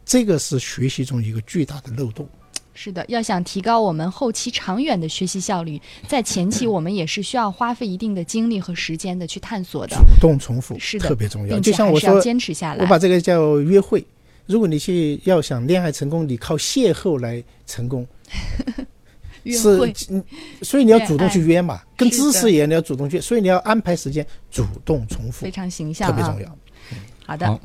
[0.05, 2.27] 这个是学习中一个巨大的漏洞。
[2.77, 11.53] 是的，要想提高我们后期长远的学习效率，在前期我们也是需要花费一定的精力和时间的去探索的，主动重复是的特别重要。
[11.53, 12.83] 并就像我说，坚持下来。
[12.83, 14.05] 我把这个叫约会。
[14.45, 18.05] 如果你去要想恋爱成功，你靠邂逅来成功，
[19.43, 20.23] 约是会，嗯，
[20.61, 26.41] 所以你要主动去约嘛，跟知识一样，你要主动去，所以你要安排时间，主动重复非，常形象啊特别重。
[26.41, 26.57] 要。
[27.25, 27.59] 好的，好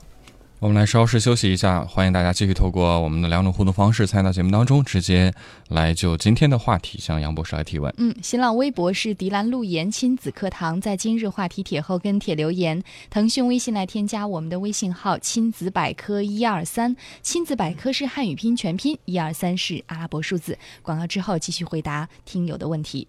[0.61, 5.33] 我们来稍事休息一下，欢迎大家继续透过我们的两种互动方式参与到节目当中，直接
[5.69, 7.91] 来就今天的话题向杨博士来提问。
[7.97, 12.83] 嗯，新浪微博是迪兰路言亲子课堂，在今日话题帖后跟帖留言。
[13.09, 20.59] 腾讯微信来添加我们的微信号“亲子百科一二三”，亲子百科是汉语拼全拼，一二三是阿拉伯数字。
[20.83, 23.09] 广告之后继续回答听友的问题。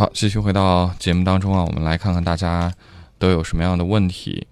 [0.00, 2.72] 好，继续回到节目当中啊，我们来看看大家
[3.18, 4.46] 都有什么样的问题。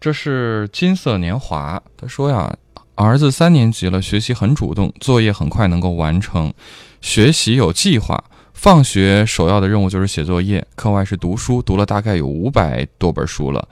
[0.00, 2.52] 这是金色年华，他说呀，
[2.96, 6.52] 儿子三年级了，学习很主动，作业很快能够完成，
[7.00, 8.24] 学习有计划。
[8.54, 13.68] 放学首要的任务就是写作业，课外是读书，读了大概有五百多本书了，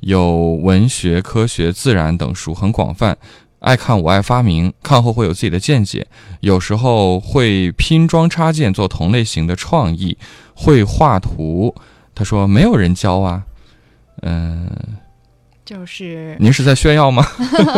[0.00, 3.14] 有文学、科学、自然等书，很广泛。
[3.64, 6.06] 爱看我爱发明，看后会有自己的见解，
[6.40, 10.18] 有时候会拼装插件做同类型的创意，
[10.54, 11.74] 会画图。
[12.14, 13.42] 他说没有人教啊，
[14.20, 14.70] 嗯、
[15.64, 17.26] 就是您是在炫耀吗？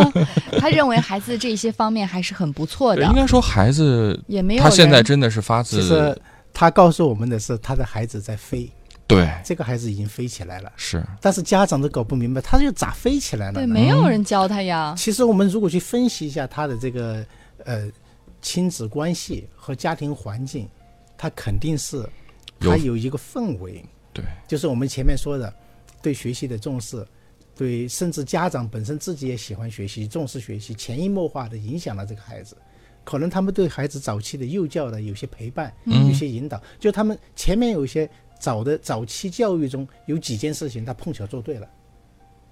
[0.59, 6.21] 他认为孩子这些方面还是很不错的应，该说孩子也没有他现在真的是发其实自
[6.53, 8.69] 他告诉我们的是，他的孩子在飞，
[9.07, 9.31] 对。
[9.43, 11.03] 这个孩子已经飞起来了，是。
[11.21, 14.93] 但是家长都搞不明白，他又咋飞起来了对，没有人教他呀。
[14.97, 17.25] 其实我们如果去分析一下他的这个
[17.63, 17.89] 呃
[18.41, 20.69] 亲子关系和家庭环境，
[21.17, 22.07] 他肯定是
[22.59, 22.97] 他有。
[22.97, 25.53] 一个氛围，对，就是我们前面说的
[26.01, 27.05] 对学习的重视，
[27.55, 32.57] 对甚至家长本身自己也喜欢学习、重视学习，潜移默化的影响了这个孩子。
[33.03, 36.07] 可能他们对孩子早期的幼教的有些陪伴，嗯。
[36.07, 38.09] 有些引导，就他们前面有一些
[38.39, 41.67] 早的早期教育中有几件事情他碰巧做对了。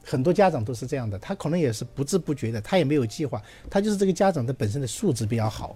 [0.04, 5.76] 很多家长都是这样的，他可能也是不知不觉的，他也没有计划，他就是这个家长的本身的素质比较好，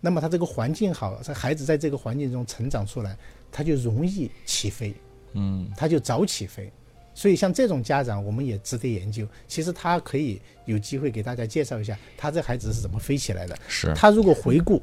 [0.00, 3.16] 那么他这个环境好，这孩子在这个环境中成长出来，
[3.50, 4.94] 他就容易起飞，
[5.32, 6.70] 嗯他就早起飞。
[7.14, 9.26] 所以像这种家长，我们也值得研究。
[9.48, 13.58] 其实他可以有机会给大家介绍一下，他这孩子是怎么飞起来的。
[13.68, 14.82] 是他如果回顾，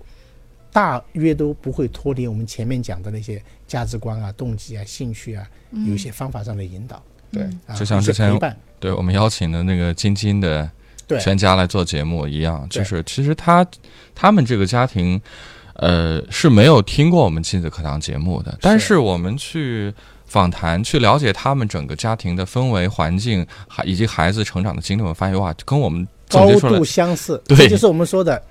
[0.74, 5.48] 大约都不会脱离我们前面讲的那些价值观啊、动机啊、兴趣啊，
[5.88, 7.02] 有一些方法上的引导。
[7.32, 7.44] 对。
[7.68, 8.38] 啊，就像之前，
[8.80, 10.70] 对我们邀请的那个晶晶的
[11.20, 13.66] 全家来做节目一样，就是其实他
[14.16, 15.22] 他们这个家庭，
[15.76, 19.94] 呃是没有听过我们亲子课堂节目的，但是我们去
[20.26, 27.56] 访谈去了解他们整个家庭的氛围环境，还以及孩子成长的经历，我发现哇，跟我们高结出来度相似，对。
[27.56, 28.42] 这就是我们说的，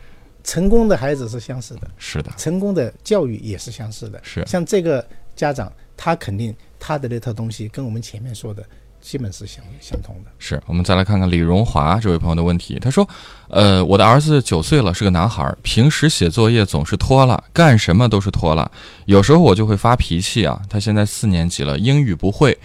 [0.44, 4.20] 成功的孩子是相似的，是的，成功的教育也是相似的。
[4.22, 8.64] 是像这个家长，他肯定他的那套东西跟我们前面说的
[9.00, 10.30] 基本是相相同的。
[10.38, 12.78] 是我们再来看看李荣华这位朋友的问题。
[12.80, 13.08] 他说
[13.50, 18.70] ：“呃，我的儿子九岁了，是个男孩儿，平时写作业总是拖拉，干什么都是拖拉。
[19.06, 20.60] 有时候我就会发脾气啊。
[20.68, 22.56] 他现在四年级了，英语不会，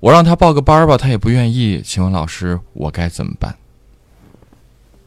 [0.00, 1.80] 我让他报个班儿吧，他也不愿意。
[1.84, 3.54] 请问老师，我该怎么办？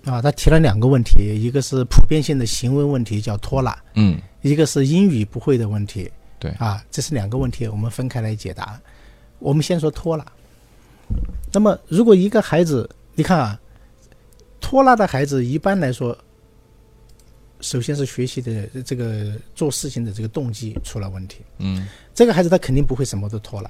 [0.05, 6.11] 啊，他提了两个问题，一个是普遍性的行为问题，叫拖拉；嗯，一个是英语不会的问题。
[6.39, 8.77] 对啊，这是两个问题，我们分开来解答。
[9.39, 10.25] 我们先说拖拉。
[11.53, 13.59] 那么，如果一个孩子，你看啊，
[14.59, 16.17] 拖拉的孩子一般来说，
[17.61, 21.37] 首先是学习的这个做事情的这个动机出了问题。
[21.59, 23.69] 嗯，这个孩子他肯定不会什么都拖拉。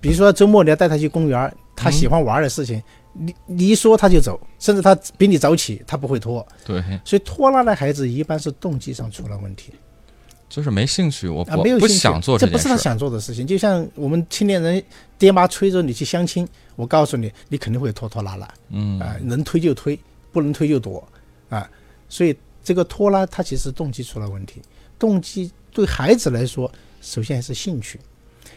[0.00, 2.82] 比如说周末你要带他去公园，他喜欢玩的事情，
[3.12, 6.46] 你你一说他就走，甚至他比你早起，他不会拖。
[6.64, 9.72] 对，所以拖拉的孩子一般是动机上出了问题
[10.48, 12.76] 就是没兴趣，我啊，没有兴趣想做这不是他。
[12.76, 13.46] 想做的事情。
[13.46, 14.82] 就像我们青年人
[15.18, 16.46] 爹妈催着你去相亲，
[16.76, 19.98] 我告诉你，你肯定会拖拖拉拉嗯啊，能推就推，
[20.30, 21.06] 不能推就躲
[21.48, 21.66] 啊。
[22.08, 24.60] 所以这个拖拉，他其实动机出了问题。
[24.98, 27.98] 动机对孩子来说，首先还是兴趣。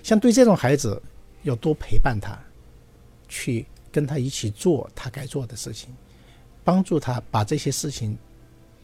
[0.04, 1.02] 像对这种孩子，
[1.44, 2.38] 要多陪伴他，
[3.30, 3.66] 去
[3.96, 5.88] 跟他一起做他该做的事情，
[6.66, 8.18] 帮助他把这些事情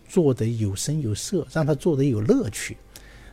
[0.08, 2.78] 做得有声有色，让他做得有乐趣，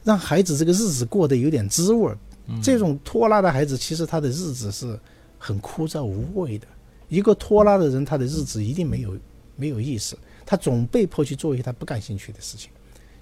[0.02, 2.18] 让孩子这个日子过得有点滋味儿。
[2.60, 4.98] 这种拖拉的孩子，其实他的日子是
[5.38, 6.66] 很枯燥无味的。
[7.08, 9.16] 一个拖拉的人，他的日子一定没有
[9.54, 12.72] 没有意思，他总被迫去做一些他不感兴趣的事情，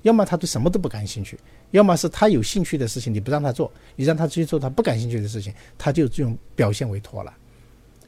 [0.01, 1.39] 要么他对什么都不感兴趣，
[1.73, 7.37] 要么是他有兴趣的事情你不让他做，你让他去做他不感兴趣的事情，他就这种表现为拖拉。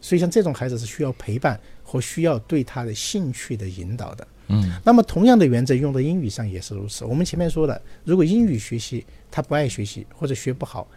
[0.00, 4.28] 所以像这种孩子是需要陪伴和需要对他的兴趣的引导的。
[4.48, 7.04] 嗯，那么同样的原则用到英语上也是如此。
[7.04, 10.88] 我们前面说了，如果英语学习他不爱学习或者学不好，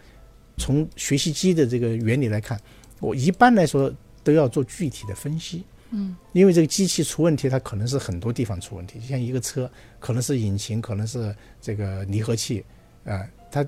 [0.56, 2.58] 从学习机的这个原理来看，
[3.00, 3.92] 我一般来说
[4.24, 5.64] 都要做具体的分析。
[5.90, 12.64] 嗯，因为这个机器出问题，它可能是很多地方出问题，就像一个车，可能是引擎，可能是这个离合器，
[13.04, 13.62] 啊、它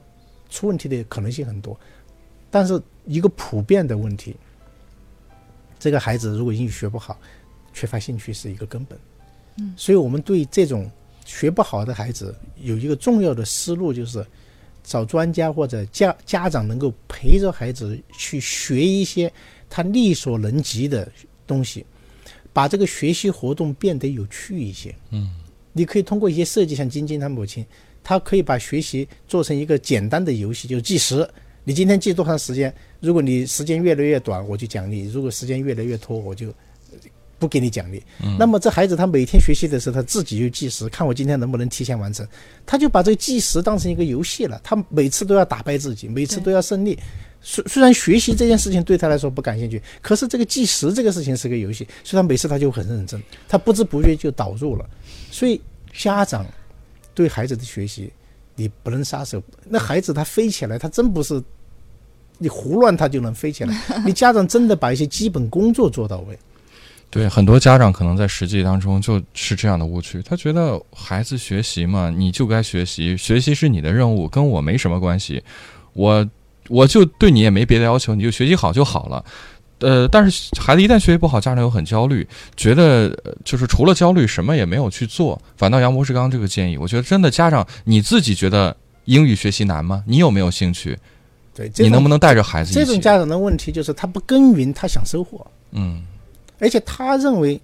[0.49, 1.79] 出问题的可能性很多。
[2.51, 4.35] 但是一个普遍的问题，
[5.79, 7.19] 这个孩子如果英语学不好，
[7.73, 8.99] 缺乏兴趣是一个根本。
[9.59, 10.91] 嗯，所以我们对这种
[11.25, 14.25] 学不好的孩子有一个重要的思路，就是
[14.83, 19.33] 找专家或者家家长能够陪着孩子去学一些
[19.71, 21.11] 他力所能及的
[21.47, 21.85] 东西，
[22.53, 24.95] 把这个学习活动变得有趣一些。
[25.11, 25.35] 嗯，
[25.73, 27.65] 你可以通过一些设计，像晶晶她母亲，
[28.03, 31.29] 她可以把学习做成一个简单的游戏，就是计时。
[31.65, 32.73] 你今天记多长时间？
[33.01, 36.53] 如果你时间越来越短，我就奖励；如果时间越来越拖，我就
[37.39, 38.03] 不给你奖励。
[38.39, 42.27] 那么这孩子他每天学习的时候，他自己就计时，看我今天能不能提前完成。
[42.67, 46.99] 他就把这个计时当成一个游戏了，他每次都要打败自己，每次都要胜利。
[47.41, 54.89] 虽虽然学习这件事情对他来说不感兴趣，可是这个计时这个事情是个游戏，所以他每次他就很认真，他不知不觉就导入了。
[55.31, 55.61] 所以
[55.93, 56.47] 家长
[57.15, 58.11] 对孩子的学习，
[58.57, 59.43] 你不能撒手。
[59.69, 61.43] 那孩子他飞起来，他真不是
[62.45, 63.75] 你胡乱他就能飞起来。
[64.05, 66.39] 你家长真的把一些基本工作做到位。
[67.09, 75.43] 对，很多家长可能在实际当中就是这样的误区，他觉得孩子学习嘛，你就该学习，学习是你的任务，跟我没什么关系，
[75.93, 76.29] 我
[76.69, 79.25] 我就对你也没别的要求，你就学习好就好了。
[79.79, 82.27] 呃，但是孩子一旦学习不好，家长又很焦虑，
[82.57, 85.41] 觉得呃就是除了焦虑什么也没有去做。
[85.57, 90.03] 反倒杨博士刚刚这个建议，我觉得真的家长你自己觉得英语学习难吗？
[90.07, 90.99] 你有没有兴趣？
[91.55, 92.81] 对，你能不能带着孩子一起？
[92.81, 96.03] 这种家长的问题就是他不耕耘，他想收获，嗯
[96.59, 97.61] 而且他认为，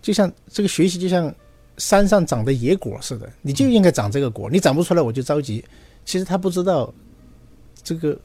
[0.00, 1.32] 就像这个学习就像
[1.76, 5.64] 山上长的野果似的，你就应该长这个果，你长不出来我就着急。
[6.04, 6.92] 其实他不知道，
[7.84, 8.18] 这个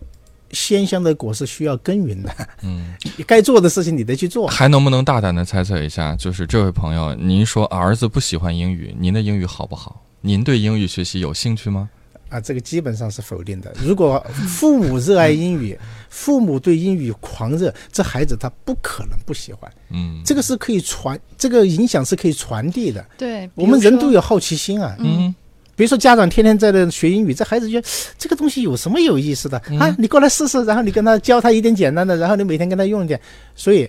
[0.51, 2.31] 鲜香的果是需要耕耘的，
[2.63, 2.93] 嗯。
[3.17, 4.47] 你 该做的事情你得去做。
[4.47, 6.15] 还能不能大胆的猜测一下？
[6.15, 10.03] 就是这位朋友，您说儿子不喜欢英语，您的英语好不好？
[10.21, 11.89] 您对英语学习有兴趣吗？
[12.29, 13.73] 啊，这个基本上是否定的。
[13.81, 15.77] 如果父母热爱英语，
[16.09, 19.71] 父母对英语狂热，这孩子他不可能不喜欢。
[19.91, 23.05] 嗯这个是可以传，这个影响是可以传递的。
[23.17, 24.95] 对，我们人都有有好奇心啊。
[24.99, 25.33] 嗯
[25.75, 29.95] 比如说家长天天在那学英语，这孩子觉得这个东西有什么有意思的、啊？
[29.99, 33.21] 你过来试试，然后你跟他教他一点简单的，然后你每天跟他用一点。
[33.53, 33.87] 所以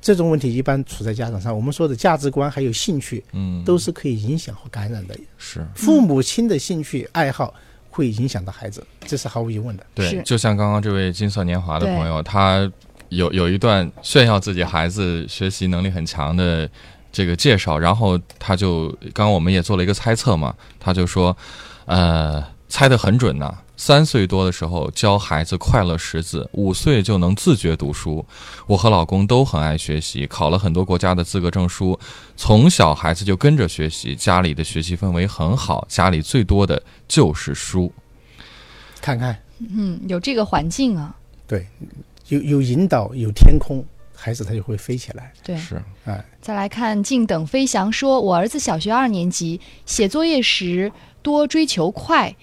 [0.00, 1.52] 这种问题一般处在家长上。
[1.52, 5.16] 我们说的价值观还有兴趣，嗯，都是可以影响和感染的。
[5.36, 7.52] 是父母亲的兴趣爱好
[7.94, 9.86] 会影响到孩子，这是毫无疑问的。
[9.94, 12.68] 对，就像刚刚这位金色年华的朋友，他
[13.10, 16.68] 有有一段炫耀自己孩子学习能力很强的
[17.12, 21.36] 这个介绍，然后他就刚刚我们也做了一个猜测嘛，他就说，
[21.86, 28.24] 呃，猜得很准呐、三岁多的时候教孩子快乐识字，五岁就能自觉读书。
[28.66, 31.98] 我和老公都很爱学习，考了很多国家的资格证书。
[32.36, 37.92] 从小孩子就跟着学习，家里的学习氛围很好，家里最多的就是书。
[39.00, 41.14] 看看，嗯有这个环境啊，
[41.46, 41.66] 对，
[42.28, 45.32] 有有引导，有天空，孩子他就会飞起来。
[45.42, 50.90] 对，是哎，再来看静等飞翔说，我儿子小学二年级，写作业时
[51.22, 52.34] 多追求快，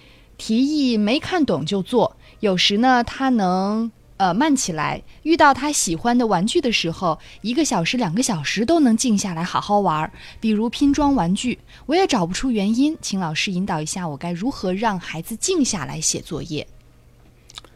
[0.41, 3.91] 题意没看懂就做，有时呢他能。
[4.21, 5.01] 呃，慢起来。
[5.23, 10.11] 遇到他喜欢的玩具的时候，一个小时、两个小时都能静下来好好玩儿。
[10.39, 16.67] 比如拼装玩具，我也找不出原因，请老师引导一下，我该如何让孩子静下来写作业？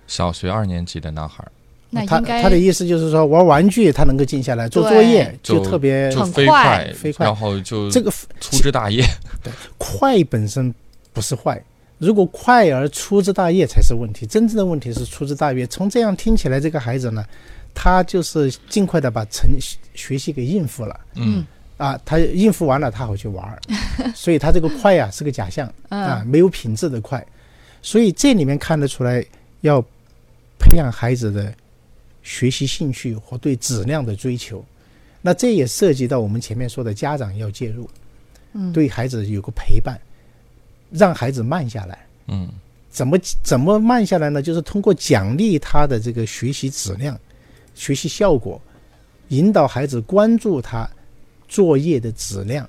[0.06, 1.44] 小学二年级的男孩
[1.90, 9.04] 那应该他的意思就是说，玩玩具他能够静下来，做作业就特别就飞很快飞快然后就这个粗枝大叶。
[9.42, 10.72] 对快本身
[11.12, 11.60] 不是坏，
[12.06, 14.26] 如果快而粗枝大叶才是问题。
[14.28, 15.66] 真正的问题是粗枝大叶。
[15.66, 17.26] 从这样听起来，这个孩子呢，
[17.74, 19.50] 他就是尽快的把成
[19.96, 21.46] 学习给应付了嗯
[21.78, 23.60] 啊，他应付完了，他好去玩儿，
[24.14, 27.26] 所以他这个快呀、是个假象啊，嗯没有品质的快。
[27.82, 29.26] 所以这里面看得出来，
[29.62, 29.82] 要
[30.60, 31.54] 培养孩子的
[32.24, 34.64] 学习兴趣和对质量的追求。
[35.22, 37.90] 那这也涉及到我们前面说的家长要介入，
[38.54, 40.00] 嗯对孩子有个陪伴，
[40.92, 42.06] 让孩子慢下来。
[42.28, 42.50] 嗯
[42.90, 44.42] 怎么怎么慢下来呢？
[44.42, 47.20] 就是通过奖励他的这个学习质量、
[47.74, 48.62] 学习效果，
[49.28, 50.90] 引导孩子关注他
[51.48, 52.66] 作业的质量。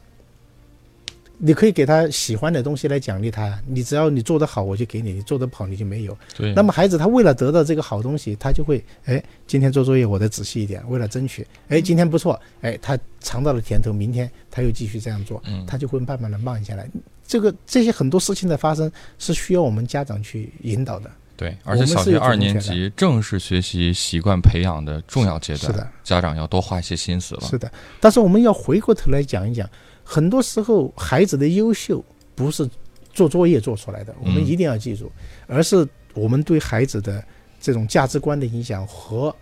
[1.38, 6.18] 你可以给他喜欢的东西来奖励他呀，你只要你做得好，我就给你；你做得不好，你就没有。
[6.34, 6.52] 对。
[6.54, 11.46] 那么孩子他为了得到这个好东西，他就会哎，今天做作业我得仔细一点，为了争取。
[11.68, 16.88] 哎，今天不错，哎，他尝到了甜头，明天他又继续这样做，嗯他就会慢慢的慢下来。
[17.26, 21.10] 这个这些很多事情的发生是需要我们家长去引导的。
[21.36, 27.42] 对，而且小学二年级正是学习习惯培养的重要阶段，是的，家长要多花一些心思了。
[27.42, 27.70] 是的，
[28.00, 29.68] 但是我们要回过头来讲一讲，
[30.02, 32.02] 很多时候孩子的优秀
[32.34, 32.66] 不是
[33.12, 35.12] 做作业做出来的，我们嗯一定要记住，
[35.46, 37.22] 而是我们对孩子的
[37.60, 39.34] 这种价值观的影响和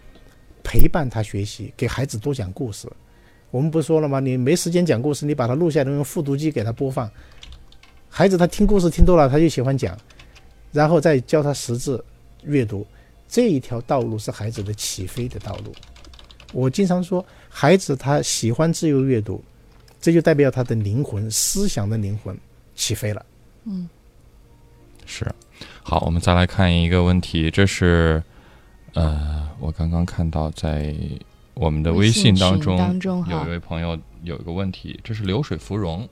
[0.64, 2.88] 陪伴他学习，给孩子多讲故事。
[3.52, 4.18] 我们不是说了吗？
[4.18, 7.08] 你没时间讲故事，你把它录下来，用复读机给他播放，
[8.16, 9.98] 孩子他听故事听多了，他就喜欢讲，
[10.70, 12.02] 然后再教他识字、
[12.44, 12.86] 阅读，
[13.26, 15.74] 这一条道路是孩子的起飞的道路。
[16.52, 19.42] 我经常说，孩子他喜欢自由阅读，
[20.00, 22.38] 这就代表他的灵魂、思想的灵魂
[22.76, 23.26] 起飞了。
[23.64, 23.88] 嗯。
[25.04, 25.26] 是，
[25.82, 28.22] 好，我们再来看一个问题，这是
[28.92, 30.94] 呃，我刚刚看到在
[31.54, 36.08] 我们的微信当中，当中有一位朋友有一个问题，这是流水芙蓉，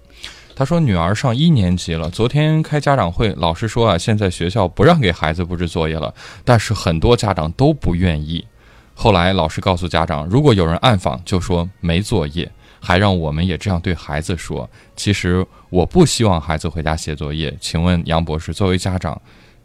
[0.62, 8.46] 他说女儿上一年级了，昨天开家长会，老师说啊，现在学校不让给孩子布置作业了，但是很多家长都不愿意。
[8.94, 12.48] 后来老师告诉家长，如果有人暗访，就说没作业。
[12.78, 14.70] 还让我们也这样对孩子说。
[14.94, 17.52] 其实我不希望孩子回家写作业。
[17.60, 19.20] 请问杨博士，作为家长，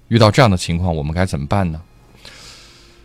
[0.08, 1.80] 遇到这样的情况，我们该怎么办呢？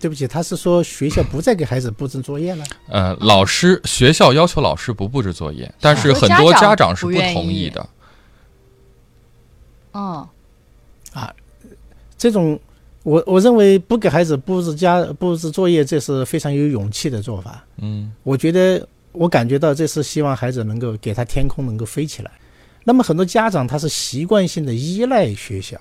[0.02, 2.64] 对不起，他是说学校不再给孩子布置作业了。
[2.88, 7.88] 呃，老师学校要求老师不布置作业，但是很多家长是不同意的。
[9.92, 10.28] 哦，
[11.12, 11.32] 啊，
[12.18, 12.58] 这种，
[13.04, 17.64] 我我认为不给孩子布置家布置作业，这是非常有勇气的做法。
[17.76, 22.30] 嗯我觉得，我感觉到这是希望孩子能够给他天空能够飞起来。
[22.82, 25.80] 那么很多家长他是习惯性的依赖学校，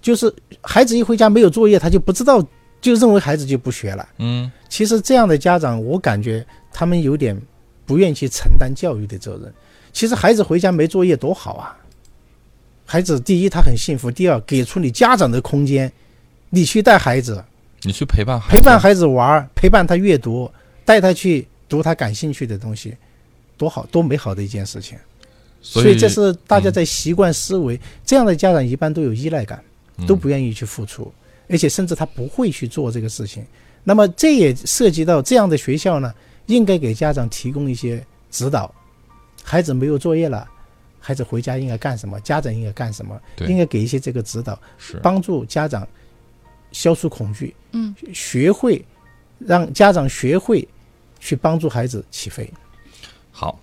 [0.00, 2.44] 就是孩子一回家没有作业，他就不知道，
[2.80, 4.08] 就认为孩子就不学了。
[4.18, 7.40] 嗯其实这样的家长，我感觉他们有点
[7.86, 9.52] 不愿意去承担教育的责任。
[9.92, 11.76] 其实孩子回家没作业多好啊！
[12.84, 15.90] 孩子第一他很幸福，第二给出你家长的空间，
[16.50, 17.42] 你去带孩子，
[17.82, 20.50] 你去陪伴孩子，陪伴孩子玩儿，陪伴他阅读，
[20.84, 22.96] 带他去读他感兴趣的东西，
[23.56, 24.96] 多好多美好的一件事情。
[25.60, 29.62] 所所以这是大家在习惯思维，这样的家长一般都有依赖感，
[29.96, 31.12] 嗯都不愿意去付出，
[31.48, 33.44] 而且甚至他不会去做这个事情。
[33.84, 36.12] 那么这也涉及到这样的学校呢，
[36.46, 38.74] 应该给家长提供一些指导。
[39.42, 40.46] 孩子没有作业了，
[41.00, 42.20] 孩子回家应该干什么？
[42.20, 43.18] 家长应该干什么？
[43.46, 44.60] 应该给一些这个指导，
[45.02, 45.88] 帮助家长
[46.70, 48.84] 消除恐惧，嗯，学会
[49.38, 50.68] 让家长学会
[51.18, 52.52] 去帮助孩子起飞。
[53.30, 53.58] 好，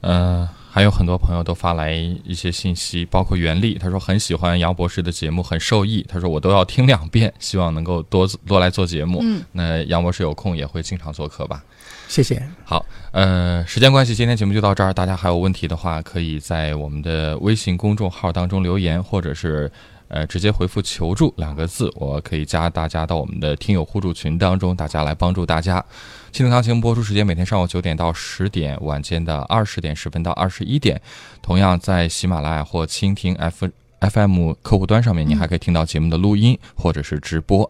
[0.00, 6.04] 呃，还有很多朋友都发来一些信息，包括袁丽，他说很喜欢杨博士的节目，很受益。
[6.06, 9.20] 他说我都要听两遍，希望能够多多来做节目。
[9.22, 11.64] 嗯，那杨博士有空也会经常做客吧？
[12.08, 12.46] 谢谢。
[12.62, 14.92] 好，呃，时间关系，今天节目就到这儿。
[14.92, 19.72] 大家还有问题的话，可以在我们的微信公众号当中留言，或者是
[20.08, 25.84] 呃直接回复“求助”两个字，我可以加大家到我们的听友互助群当中，大家来帮助大家。
[26.32, 31.00] 亲子堂节目播出时间每天上午九点到十点，晚间的二十点十分到二十一点，
[31.42, 33.68] 同样在喜马拉雅或蜻蜓 F。
[33.98, 37.68] FM 客户端上面，你还可以听到节目的录音或者是直播。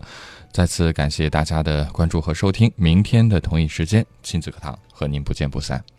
[0.50, 5.95] 再次感谢大家的关注和收听，明天的同一时间，亲子课堂和您不见不散。